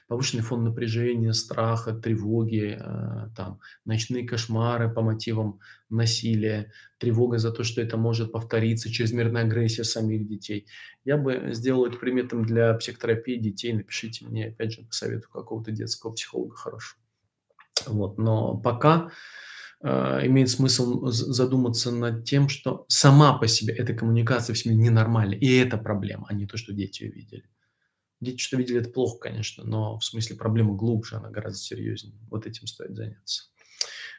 повышенный 0.09 0.43
фон 0.43 0.65
напряжения, 0.65 1.33
страха, 1.33 1.93
тревоги, 1.93 2.77
э, 2.77 3.29
там, 3.37 3.61
ночные 3.85 4.27
кошмары 4.27 4.93
по 4.93 5.01
мотивам 5.01 5.61
насилия, 5.89 6.73
тревога 6.99 7.39
за 7.39 7.53
то, 7.53 7.63
что 7.63 7.81
это 7.83 7.97
может 7.97 8.33
повториться, 8.33 8.91
чрезмерная 8.91 9.45
агрессия 9.45 9.85
самих 9.85 10.27
детей. 10.27 10.67
Я 11.05 11.19
бы 11.19 11.51
сделал 11.53 11.87
это 11.87 11.99
приметом 11.99 12.45
для 12.45 12.75
психотерапии 12.75 13.37
детей. 13.37 13.75
Напишите 13.75 14.27
мне, 14.27 14.49
опять 14.49 14.73
же, 14.73 14.83
посоветую 14.83 15.31
какого-то 15.31 15.71
детского 15.71 16.11
психолога 16.11 16.57
хорошего. 16.57 17.02
Вот. 17.87 18.19
Но 18.19 18.57
пока 18.57 19.11
э, 19.83 20.27
имеет 20.27 20.51
смысл 20.51 21.07
задуматься 21.07 21.91
над 21.91 22.25
тем, 22.25 22.49
что 22.49 22.85
сама 22.89 23.39
по 23.39 23.47
себе 23.47 23.75
эта 23.75 23.95
коммуникация 23.95 24.55
в 24.55 24.59
семье 24.59 24.77
ненормальна. 24.77 25.35
И 25.35 25.53
это 25.57 25.79
проблема, 25.79 26.27
а 26.29 26.35
не 26.35 26.47
то, 26.47 26.57
что 26.57 26.73
дети 26.73 27.05
увидели. 27.05 27.45
Дети 28.21 28.39
что 28.39 28.57
видели, 28.57 28.79
это 28.79 28.91
плохо, 28.91 29.19
конечно, 29.19 29.65
но 29.65 29.99
в 29.99 30.05
смысле 30.05 30.37
проблема 30.37 30.75
глубже, 30.75 31.17
она 31.17 31.29
гораздо 31.29 31.59
серьезнее. 31.59 32.17
Вот 32.31 32.47
этим 32.47 32.69
стоит 32.69 32.95
заняться. 32.95 33.53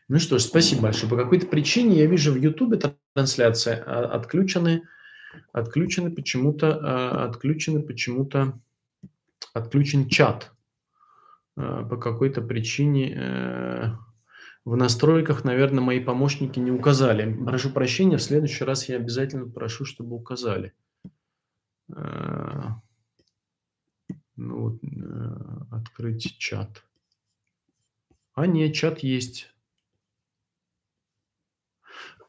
Ну 0.10 0.20
что 0.20 0.38
ж, 0.38 0.42
спасибо 0.42 0.84
большое. 0.84 1.10
По 1.10 1.16
какой-то 1.16 1.48
причине 1.48 2.00
я 2.00 2.06
вижу 2.06 2.34
в 2.34 2.36
Ютубе 2.36 2.80
трансляция 3.14 3.82
а, 3.86 4.14
отключены, 4.16 4.84
отключены 5.54 6.12
почему-то, 6.12 6.78
а, 6.82 7.26
отключены 7.30 7.82
почему-то, 7.82 8.60
отключен 9.54 10.10
чат. 10.10 10.52
Э, 11.56 11.86
по 11.88 11.98
какой-то 11.98 12.42
причине 12.42 13.14
э, 13.14 13.92
в 14.66 14.76
настройках, 14.76 15.44
наверное, 15.44 15.84
мои 15.84 16.00
помощники 16.00 16.60
не 16.60 16.72
указали. 16.72 17.32
Прошу 17.46 17.70
прощения, 17.70 18.18
в 18.18 18.24
следующий 18.24 18.64
раз 18.64 18.90
я 18.90 18.96
обязательно 18.96 19.46
прошу, 19.46 19.86
чтобы 19.86 20.16
указали. 20.16 20.74
Э, 21.96 22.72
ну, 24.36 24.62
вот, 24.62 24.80
открыть 25.72 26.38
чат. 26.40 26.84
А 28.34 28.48
нет, 28.48 28.74
чат 28.74 29.00
есть. 29.00 29.54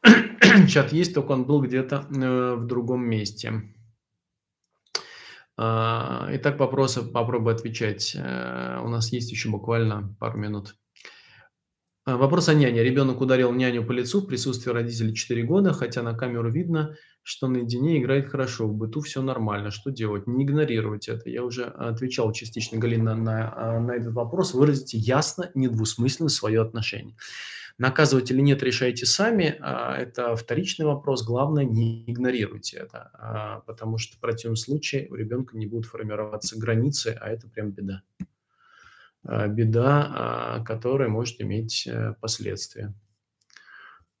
чат 0.69 0.93
есть, 0.93 1.15
только 1.15 1.31
он 1.31 1.45
был 1.45 1.63
где-то 1.63 2.05
в 2.11 2.67
другом 2.67 3.01
месте. 3.01 3.63
А, 5.57 6.27
итак, 6.31 6.59
вопросы 6.59 7.01
попробую 7.01 7.55
отвечать. 7.55 8.15
Э, 8.15 8.81
у 8.83 8.89
нас 8.89 9.11
есть 9.13 9.31
еще 9.31 9.49
буквально 9.49 10.15
пару 10.19 10.37
минут. 10.37 10.75
А, 12.05 12.17
вопрос 12.17 12.49
о 12.49 12.53
няне. 12.53 12.83
Ребенок 12.83 13.21
ударил 13.21 13.53
няню 13.53 13.85
по 13.85 13.91
лицу 13.91 14.21
в 14.21 14.27
присутствии 14.27 14.71
родителей 14.71 15.15
4 15.15 15.43
года, 15.43 15.73
хотя 15.73 16.03
на 16.03 16.13
камеру 16.13 16.51
видно, 16.51 16.95
что 17.23 17.47
наедине 17.47 17.99
играет 17.99 18.27
хорошо, 18.27 18.67
в 18.67 18.75
быту 18.75 18.99
все 18.99 19.21
нормально. 19.21 19.71
Что 19.71 19.91
делать? 19.91 20.27
Не 20.27 20.43
игнорировать 20.43 21.07
это. 21.07 21.29
Я 21.29 21.43
уже 21.43 21.63
отвечал 21.63 22.31
частично, 22.33 22.77
Галина, 22.77 23.15
на, 23.15 23.53
а, 23.55 23.79
на 23.79 23.91
этот 23.93 24.13
вопрос. 24.13 24.53
Выразите 24.53 24.97
ясно, 24.97 25.49
недвусмысленно 25.55 26.29
свое 26.29 26.61
отношение. 26.61 27.15
Наказывать 27.77 28.31
или 28.31 28.39
нет, 28.39 28.63
решайте 28.63 29.05
сами. 29.05 29.57
А, 29.59 29.97
это 29.97 30.35
вторичный 30.37 30.85
вопрос. 30.85 31.25
Главное, 31.25 31.65
не 31.65 32.09
игнорируйте 32.09 32.77
это, 32.77 33.09
а, 33.13 33.59
потому 33.61 33.97
что 33.97 34.15
в 34.15 34.21
противном 34.21 34.55
случае 34.55 35.09
у 35.09 35.15
ребенка 35.15 35.57
не 35.57 35.65
будут 35.67 35.85
формироваться 35.85 36.57
границы, 36.57 37.17
а 37.19 37.29
это 37.29 37.49
прям 37.49 37.71
беда. 37.71 38.01
А, 39.25 39.47
беда, 39.47 40.63
которая 40.65 41.09
может 41.09 41.41
иметь 41.41 41.85
э, 41.87 42.13
последствия. 42.21 42.93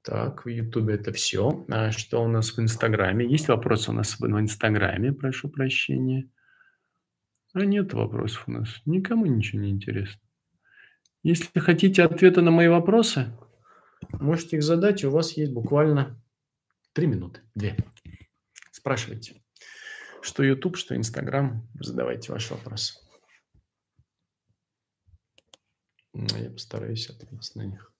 Так, 0.01 0.45
в 0.45 0.49
Ютубе 0.49 0.95
это 0.95 1.13
все. 1.13 1.65
А 1.69 1.91
что 1.91 2.23
у 2.23 2.27
нас 2.27 2.51
в 2.51 2.59
Инстаграме? 2.59 3.25
Есть 3.25 3.47
вопросы 3.47 3.91
у 3.91 3.93
нас 3.93 4.19
в 4.19 4.25
Инстаграме, 4.25 5.13
прошу 5.13 5.47
прощения. 5.49 6.29
А 7.53 7.63
нет 7.63 7.93
вопросов 7.93 8.43
у 8.47 8.51
нас. 8.51 8.81
Никому 8.85 9.25
ничего 9.25 9.61
не 9.61 9.69
интересно. 9.69 10.19
Если 11.23 11.59
хотите 11.59 12.03
ответы 12.03 12.41
на 12.41 12.51
мои 12.51 12.67
вопросы, 12.67 13.31
Можете 14.19 14.57
их 14.57 14.63
задать, 14.63 15.03
у 15.03 15.11
вас 15.11 15.33
есть 15.33 15.51
буквально 15.51 16.21
три 16.93 17.07
минуты, 17.07 17.41
две. 17.55 17.77
Спрашивайте. 18.71 19.41
Что 20.21 20.43
YouTube, 20.43 20.77
что 20.77 20.95
Instagram, 20.95 21.67
задавайте 21.79 22.31
ваши 22.31 22.53
вопросы. 22.53 22.99
Я 26.13 26.49
постараюсь 26.49 27.09
ответить 27.09 27.55
на 27.55 27.63
них. 27.63 27.91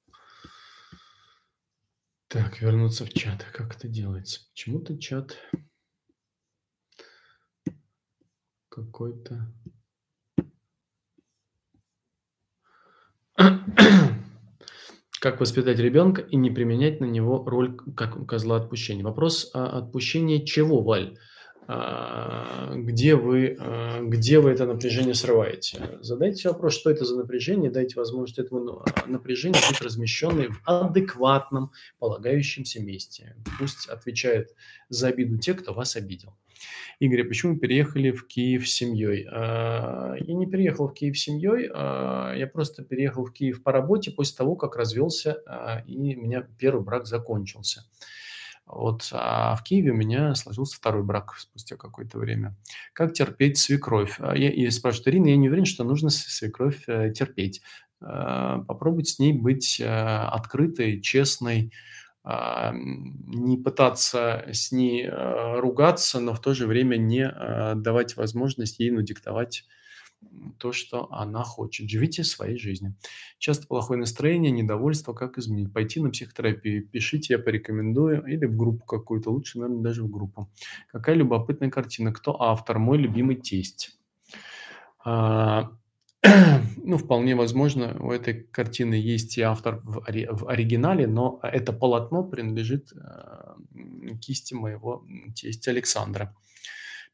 Так, 2.27 2.61
вернуться 2.61 3.05
в 3.05 3.13
чат. 3.13 3.43
Как 3.53 3.75
это 3.75 3.87
делается? 3.87 4.41
Почему-то 4.49 4.97
чат 4.97 5.37
какой-то... 8.69 9.53
Как 15.25 15.39
воспитать 15.39 15.79
ребенка 15.79 16.21
и 16.21 16.35
не 16.35 16.51
применять 16.51 17.01
на 17.01 17.05
него 17.05 17.43
роль 17.47 17.75
как 17.95 18.27
козла 18.27 18.57
отпущения? 18.57 19.03
Вопрос 19.03 19.49
а, 19.55 19.79
отпущения 19.79 20.45
чего, 20.45 20.83
Валь? 20.83 21.17
А, 21.67 22.73
где 22.75 23.15
вы, 23.15 23.57
а, 23.59 24.01
где 24.01 24.39
вы 24.39 24.51
это 24.51 24.65
напряжение 24.65 25.15
срываете? 25.15 25.99
Задайте 26.01 26.49
вопрос, 26.49 26.75
что 26.75 26.91
это 26.91 27.05
за 27.05 27.17
напряжение, 27.17 27.71
дайте 27.71 27.95
возможность 27.95 28.37
этому 28.37 28.61
ну, 28.61 28.83
напряжению 29.07 29.61
быть 29.67 29.81
размещенной 29.81 30.49
в 30.49 30.61
адекватном, 30.65 31.71
полагающемся 31.97 32.81
месте. 32.81 33.35
Пусть 33.57 33.87
отвечают 33.87 34.49
за 34.89 35.07
обиду 35.07 35.37
те, 35.37 35.53
кто 35.53 35.73
вас 35.73 35.95
обидел. 35.95 36.35
Игорь, 36.99 37.23
а 37.23 37.25
почему 37.25 37.57
переехали 37.57 38.11
в 38.11 38.25
Киев 38.27 38.67
с 38.69 38.73
семьей? 38.73 39.27
А, 39.29 40.15
я 40.19 40.33
не 40.33 40.45
переехал 40.45 40.87
в 40.87 40.93
Киев 40.93 41.17
с 41.17 41.23
семьей, 41.23 41.69
а, 41.73 42.33
я 42.35 42.47
просто 42.47 42.83
переехал 42.83 43.25
в 43.25 43.33
Киев 43.33 43.63
по 43.63 43.71
работе 43.71 44.11
после 44.11 44.37
того, 44.37 44.55
как 44.55 44.75
развелся, 44.75 45.41
а, 45.45 45.83
и 45.87 46.15
у 46.15 46.21
меня 46.21 46.47
первый 46.57 46.83
брак 46.83 47.07
закончился. 47.07 47.85
Вот, 48.65 49.09
а 49.11 49.55
в 49.55 49.63
Киеве 49.63 49.91
у 49.91 49.95
меня 49.95 50.33
сложился 50.35 50.77
второй 50.77 51.03
брак 51.03 51.35
спустя 51.37 51.75
какое-то 51.75 52.17
время. 52.17 52.55
Как 52.93 53.13
терпеть 53.13 53.57
свекровь? 53.57 54.17
Я, 54.19 54.51
я 54.51 54.71
спрашиваю, 54.71 55.13
Ирина, 55.13 55.27
я 55.27 55.37
не 55.37 55.49
уверен, 55.49 55.65
что 55.65 55.83
нужно 55.83 56.09
свекровь 56.09 56.83
э, 56.87 57.11
терпеть. 57.11 57.61
Попробуйте 57.99 59.13
с 59.13 59.19
ней 59.19 59.33
быть 59.33 59.79
э, 59.79 59.85
открытой, 59.85 61.01
честной, 61.01 61.71
а, 62.27 62.73
не 62.73 63.55
пытаться 63.55 64.45
с 64.51 64.71
ней 64.71 65.07
а, 65.07 65.61
ругаться, 65.61 66.19
но 66.19 66.33
в 66.33 66.41
то 66.41 66.55
же 66.55 66.65
время 66.65 66.97
не 66.97 67.23
а, 67.23 67.75
давать 67.75 68.17
возможность 68.17 68.79
ей 68.79 68.89
ну, 68.89 69.01
диктовать 69.03 69.65
то, 70.57 70.71
что 70.71 71.11
она 71.11 71.43
хочет. 71.43 71.89
Живите 71.89 72.23
своей 72.23 72.57
жизнью. 72.57 72.95
Часто 73.37 73.67
плохое 73.67 73.99
настроение, 73.99 74.51
недовольство, 74.51 75.13
как 75.13 75.37
изменить? 75.37 75.73
Пойти 75.73 75.99
на 75.99 76.09
психотерапию, 76.09 76.87
пишите, 76.87 77.33
я 77.33 77.39
порекомендую, 77.39 78.25
или 78.25 78.45
в 78.45 78.55
группу 78.55 78.85
какую-то, 78.85 79.31
лучше, 79.31 79.59
наверное, 79.59 79.83
даже 79.83 80.03
в 80.03 80.09
группу. 80.09 80.49
Какая 80.91 81.15
любопытная 81.15 81.69
картина. 81.69 82.13
Кто 82.13 82.41
автор? 82.41 82.79
Мой 82.79 82.97
любимый 82.97 83.35
тесть. 83.35 83.97
Ну, 86.87 86.97
вполне 86.97 87.35
возможно, 87.35 87.97
у 87.99 88.11
этой 88.11 88.43
картины 88.43 88.93
есть 88.93 89.37
и 89.37 89.41
автор 89.41 89.81
в, 89.83 90.07
ори- 90.07 90.27
в 90.29 90.47
оригинале, 90.47 91.07
но 91.07 91.39
это 91.41 91.73
полотно 91.73 92.23
принадлежит 92.23 92.93
э, 92.93 93.55
кисти 94.21 94.53
моего 94.53 95.03
тестя 95.35 95.71
Александра. 95.71 96.35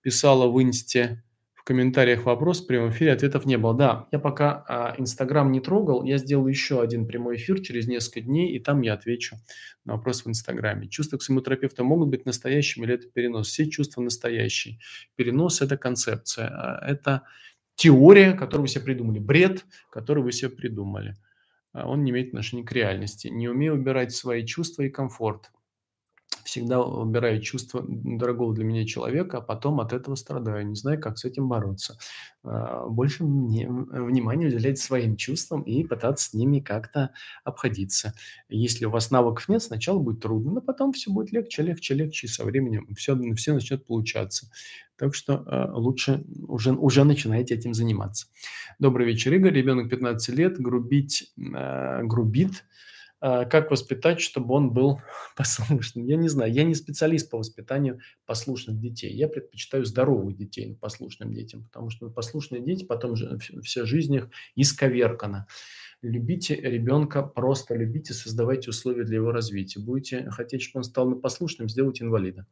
Писала 0.01 0.47
в 0.47 0.61
инсте 0.61 1.23
В 1.61 1.63
комментариях 1.63 2.23
вопрос, 2.23 2.63
в 2.63 2.65
прямом 2.65 2.89
эфире 2.89 3.13
ответов 3.13 3.45
не 3.45 3.55
было. 3.55 3.75
Да, 3.75 4.07
я 4.11 4.17
пока 4.17 4.65
а, 4.67 4.95
Инстаграм 4.97 5.51
не 5.51 5.59
трогал, 5.59 6.03
я 6.03 6.17
сделаю 6.17 6.47
еще 6.47 6.81
один 6.81 7.05
прямой 7.05 7.35
эфир 7.35 7.61
через 7.61 7.87
несколько 7.87 8.21
дней, 8.21 8.55
и 8.55 8.59
там 8.59 8.81
я 8.81 8.95
отвечу 8.95 9.35
на 9.85 9.93
вопрос 9.93 10.25
в 10.25 10.27
Инстаграме. 10.27 10.89
Чувства 10.89 11.17
к 11.17 11.21
своему 11.21 11.43
могут 11.83 12.09
быть 12.09 12.25
настоящими 12.25 12.85
или 12.85 12.95
это 12.95 13.07
перенос? 13.09 13.49
Все 13.49 13.69
чувства 13.69 14.01
настоящие. 14.01 14.79
Перенос– 15.15 15.61
это 15.61 15.77
концепция, 15.77 16.47
а, 16.47 16.83
это 16.83 17.27
теория, 17.75 18.33
которую 18.33 18.63
вы 18.63 18.67
себе 18.67 18.85
придумали, 18.85 19.19
бред, 19.19 19.63
который 19.91 20.23
вы 20.23 20.31
себе 20.31 20.49
придумали. 20.49 21.13
А 21.73 21.87
он 21.87 22.03
не 22.03 22.09
имеет 22.09 22.29
отношения 22.29 22.63
к 22.63 22.71
реальности. 22.71 23.27
Не 23.27 23.49
умею 23.49 23.75
убирать 23.75 24.15
свои 24.15 24.43
чувства 24.47 24.81
и 24.81 24.89
комфорт– 24.89 25.51
всегда 26.43 26.81
убираю 26.81 27.41
чувство 27.41 27.83
дорогого 27.87 28.53
для 28.53 28.63
меня 28.63 28.85
человека, 28.85 29.37
а 29.37 29.41
потом 29.41 29.79
от 29.79 29.93
этого 29.93 30.15
страдаю, 30.15 30.67
не 30.67 30.75
знаю, 30.75 30.99
как 30.99 31.17
с 31.17 31.25
этим 31.25 31.47
бороться. 31.47 31.97
А, 32.43 32.87
больше 32.87 33.23
внимания 33.23 34.47
уделять 34.47 34.79
своим 34.79 35.15
чувствам 35.15 35.61
и 35.61 35.83
пытаться 35.83 36.29
с 36.29 36.33
ними 36.33 36.59
как-то 36.59 37.11
обходиться. 37.43 38.13
Если 38.49 38.85
у 38.85 38.89
вас 38.89 39.11
навыков 39.11 39.49
нет, 39.49 39.63
сначала 39.63 39.99
будет 39.99 40.21
трудно, 40.21 40.51
но 40.53 40.61
потом 40.61 40.93
все 40.93 41.11
будет 41.11 41.31
легче, 41.31 41.63
легче, 41.63 41.93
легче, 41.93 42.27
и 42.27 42.29
со 42.29 42.43
временем 42.43 42.87
все, 42.95 43.17
все 43.35 43.53
начнет 43.53 43.85
получаться. 43.85 44.49
Так 45.01 45.15
что 45.15 45.43
э, 45.47 45.71
лучше 45.71 46.23
уже, 46.47 46.73
уже 46.73 47.03
начинайте 47.03 47.55
этим 47.55 47.73
заниматься. 47.73 48.27
Добрый 48.77 49.07
вечер, 49.07 49.33
Игорь. 49.33 49.53
Ребенок 49.53 49.89
15 49.89 50.35
лет, 50.35 50.59
грубить, 50.59 51.33
э, 51.37 52.03
грубит, 52.03 52.51
а, 52.51 52.90
как 53.21 53.69
воспитать, 53.69 54.19
чтобы 54.19 54.55
он 54.55 54.71
был 54.71 54.99
послушным? 55.37 56.05
Я 56.05 56.17
не 56.17 56.27
знаю, 56.27 56.51
я 56.51 56.63
не 56.63 56.75
специалист 56.75 57.29
по 57.29 57.37
воспитанию 57.37 57.99
послушных 58.25 58.79
детей. 58.79 59.13
Я 59.13 59.27
предпочитаю 59.27 59.85
здоровых 59.85 60.35
детей 60.35 60.75
послушным 60.81 61.33
детям, 61.33 61.63
потому 61.63 61.89
что 61.89 62.09
послушные 62.09 62.61
дети 62.61 62.83
потом 62.83 63.15
же 63.15 63.37
вся 63.63 63.85
жизнь 63.85 64.15
их 64.15 64.29
исковеркана. 64.55 65.47
Любите 66.01 66.55
ребенка, 66.55 67.21
просто 67.21 67.75
любите, 67.75 68.13
создавайте 68.13 68.71
условия 68.71 69.03
для 69.03 69.17
его 69.17 69.31
развития. 69.31 69.79
Будете 69.79 70.27
хотеть, 70.31 70.63
чтобы 70.63 70.79
он 70.79 70.83
стал 70.83 71.15
послушным, 71.15 71.69
сделайте 71.69 72.03
инвалида. 72.03 72.47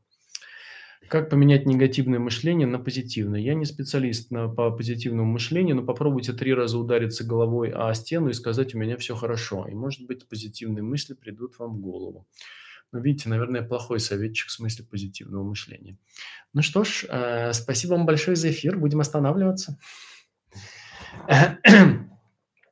Как 1.07 1.29
поменять 1.29 1.65
негативное 1.65 2.19
мышление 2.19 2.67
на 2.67 2.77
позитивное? 2.77 3.39
Я 3.39 3.55
не 3.55 3.65
специалист 3.65 4.29
на, 4.29 4.47
по 4.47 4.69
позитивному 4.69 5.31
мышлению, 5.31 5.75
но 5.75 5.83
попробуйте 5.83 6.33
три 6.33 6.53
раза 6.53 6.77
удариться 6.77 7.23
головой 7.23 7.71
о 7.71 7.91
стену 7.93 8.29
и 8.29 8.33
сказать, 8.33 8.75
у 8.75 8.77
меня 8.77 8.97
все 8.97 9.15
хорошо. 9.15 9.65
И, 9.67 9.73
может 9.73 10.05
быть, 10.05 10.27
позитивные 10.27 10.83
мысли 10.83 11.13
придут 11.13 11.57
вам 11.57 11.77
в 11.77 11.79
голову. 11.79 12.27
Но 12.91 12.99
видите, 12.99 13.29
наверное, 13.29 13.61
плохой 13.61 13.99
советчик 13.99 14.49
в 14.49 14.51
смысле 14.51 14.85
позитивного 14.85 15.43
мышления. 15.43 15.97
Ну 16.53 16.61
что 16.61 16.83
ж, 16.83 17.05
э, 17.07 17.53
спасибо 17.53 17.91
вам 17.91 18.05
большое 18.05 18.35
за 18.35 18.51
эфир. 18.51 18.77
Будем 18.77 18.99
останавливаться. 18.99 19.79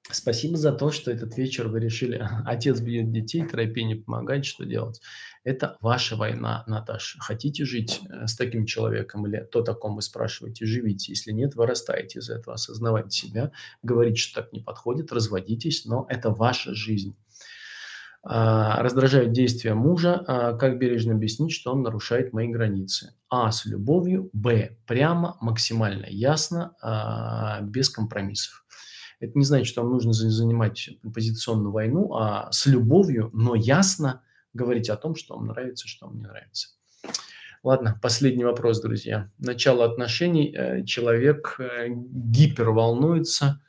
Спасибо 0.09 0.55
за 0.55 0.71
то, 0.71 0.89
что 0.91 1.11
этот 1.11 1.37
вечер 1.37 1.67
вы 1.67 1.81
решили, 1.81 2.25
отец 2.45 2.79
бьет 2.79 3.11
детей, 3.11 3.45
терапия 3.45 3.85
не 3.85 3.95
помогает, 3.95 4.45
что 4.45 4.65
делать. 4.65 5.01
Это 5.43 5.77
ваша 5.81 6.15
война, 6.15 6.63
Наташа. 6.65 7.19
Хотите 7.19 7.65
жить 7.65 8.01
э, 8.09 8.27
с 8.27 8.35
таким 8.35 8.65
человеком 8.65 9.27
или 9.27 9.45
то, 9.51 9.59
о 9.59 9.73
ком 9.73 9.95
вы 9.95 10.01
спрашиваете, 10.01 10.65
живите. 10.65 11.11
Если 11.11 11.31
нет, 11.31 11.55
вырастайте 11.55 12.19
из 12.19 12.29
этого, 12.29 12.55
осознавайте 12.55 13.09
себя, 13.09 13.51
говорите, 13.83 14.17
что 14.17 14.41
так 14.41 14.53
не 14.53 14.61
подходит, 14.61 15.11
разводитесь, 15.11 15.85
но 15.85 16.05
это 16.09 16.29
ваша 16.29 16.73
жизнь. 16.73 17.15
А, 18.29 18.81
раздражают 18.83 19.31
действия 19.31 19.73
мужа, 19.73 20.23
а, 20.27 20.53
как 20.53 20.79
бережно 20.79 21.13
объяснить, 21.13 21.53
что 21.53 21.71
он 21.71 21.81
нарушает 21.81 22.33
мои 22.33 22.47
границы. 22.49 23.13
А. 23.29 23.51
С 23.51 23.65
любовью. 23.65 24.29
Б. 24.33 24.77
Прямо, 24.85 25.37
максимально 25.39 26.07
ясно, 26.09 26.75
а, 26.81 27.61
без 27.61 27.89
компромиссов. 27.89 28.65
Это 29.19 29.37
не 29.37 29.45
значит, 29.45 29.67
что 29.67 29.81
вам 29.81 29.91
нужно 29.91 30.13
занимать 30.13 30.89
позиционную 31.13 31.71
войну, 31.71 32.13
а 32.13 32.51
с 32.51 32.65
любовью, 32.67 33.29
но 33.33 33.55
ясно 33.55 34.21
говорить 34.53 34.89
о 34.89 34.97
том, 34.97 35.15
что 35.15 35.35
вам 35.35 35.47
нравится, 35.47 35.87
что 35.87 36.07
вам 36.07 36.17
не 36.17 36.23
нравится. 36.23 36.69
Ладно, 37.63 37.99
последний 38.01 38.43
вопрос, 38.43 38.81
друзья. 38.81 39.31
Начало 39.39 39.85
отношений. 39.85 40.55
Э, 40.55 40.85
человек 40.85 41.55
э, 41.59 41.87
гиперволнуется, 41.89 43.61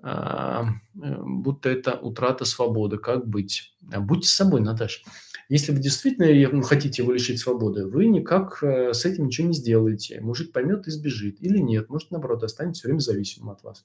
а, 0.00 0.66
э, 0.94 1.16
будто 1.22 1.68
это 1.68 1.92
утрата 1.98 2.44
свободы. 2.44 2.98
Как 2.98 3.26
быть? 3.26 3.76
А 3.92 4.00
будьте 4.00 4.28
собой, 4.28 4.60
Наташа. 4.60 5.02
Если 5.48 5.72
вы 5.72 5.78
действительно 5.78 6.62
хотите 6.62 7.02
его 7.02 7.12
лишить 7.12 7.40
свободы, 7.40 7.86
вы 7.86 8.06
никак 8.06 8.62
с 8.62 9.04
этим 9.04 9.26
ничего 9.26 9.48
не 9.48 9.54
сделаете. 9.54 10.20
Мужик 10.22 10.52
поймет 10.52 10.86
и 10.86 10.90
сбежит. 10.90 11.42
Или 11.42 11.58
нет, 11.58 11.90
может, 11.90 12.12
наоборот, 12.12 12.44
останется 12.44 12.80
все 12.80 12.88
время 12.88 13.00
зависимым 13.00 13.50
от 13.50 13.62
вас. 13.62 13.84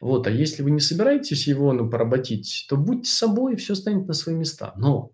Вот, 0.00 0.26
а 0.26 0.30
если 0.30 0.62
вы 0.62 0.70
не 0.70 0.80
собираетесь 0.80 1.46
его 1.46 1.72
ну, 1.72 1.88
поработить, 1.88 2.66
то 2.68 2.76
будьте 2.76 3.10
собой, 3.10 3.54
и 3.54 3.56
все 3.56 3.74
станет 3.74 4.06
на 4.06 4.14
свои 4.14 4.34
места. 4.34 4.72
Но 4.76 5.12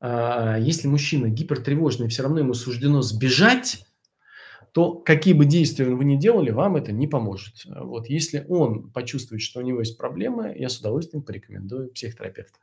а, 0.00 0.58
если 0.58 0.88
мужчина 0.88 1.28
гипертревожный, 1.28 2.08
все 2.08 2.22
равно 2.22 2.40
ему 2.40 2.54
суждено 2.54 3.02
сбежать, 3.02 3.86
то 4.72 4.92
какие 4.92 5.32
бы 5.32 5.46
действия 5.46 5.86
вы 5.86 6.04
ни 6.04 6.16
делали, 6.16 6.50
вам 6.50 6.76
это 6.76 6.92
не 6.92 7.06
поможет. 7.06 7.54
Вот, 7.64 8.08
если 8.08 8.44
он 8.48 8.90
почувствует, 8.90 9.40
что 9.40 9.60
у 9.60 9.62
него 9.62 9.80
есть 9.80 9.96
проблемы, 9.96 10.54
я 10.56 10.68
с 10.68 10.78
удовольствием 10.78 11.22
порекомендую 11.22 11.90
психотерапевта. 11.92 12.58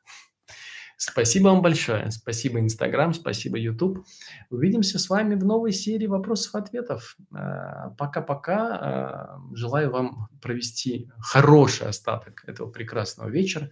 Спасибо 1.05 1.49
вам 1.49 1.61
большое. 1.61 2.09
Спасибо 2.11 2.61
Инстаграм, 2.61 3.13
спасибо 3.13 3.57
YouTube. 3.59 4.05
Увидимся 4.49 4.99
с 4.99 5.09
вами 5.09 5.35
в 5.35 5.43
новой 5.43 5.73
серии 5.73 6.07
вопросов-ответов. 6.07 7.17
Э, 7.35 7.89
пока-пока. 7.97 9.37
Э, 9.41 9.55
желаю 9.55 9.91
вам 9.91 10.29
провести 10.41 11.09
хороший 11.19 11.87
остаток 11.87 12.45
этого 12.47 12.71
прекрасного 12.71 13.27
вечера. 13.27 13.69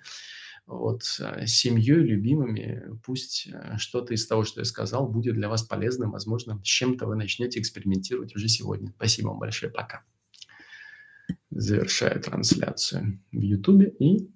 Вот, 0.67 1.03
э, 1.21 1.47
с 1.47 1.51
семьей, 1.51 2.03
любимыми. 2.03 2.99
Пусть 3.05 3.47
что-то 3.77 4.13
из 4.13 4.27
того, 4.27 4.43
что 4.43 4.59
я 4.59 4.65
сказал, 4.65 5.07
будет 5.07 5.35
для 5.35 5.47
вас 5.47 5.63
полезным. 5.63 6.11
Возможно, 6.11 6.59
с 6.61 6.67
чем-то 6.67 7.05
вы 7.05 7.15
начнете 7.15 7.61
экспериментировать 7.61 8.35
уже 8.35 8.49
сегодня. 8.49 8.91
Спасибо 8.97 9.29
вам 9.29 9.39
большое. 9.39 9.71
Пока. 9.71 10.03
Завершаю 11.49 12.19
трансляцию 12.21 13.21
в 13.31 13.39
YouTube 13.39 13.83
и 13.99 14.29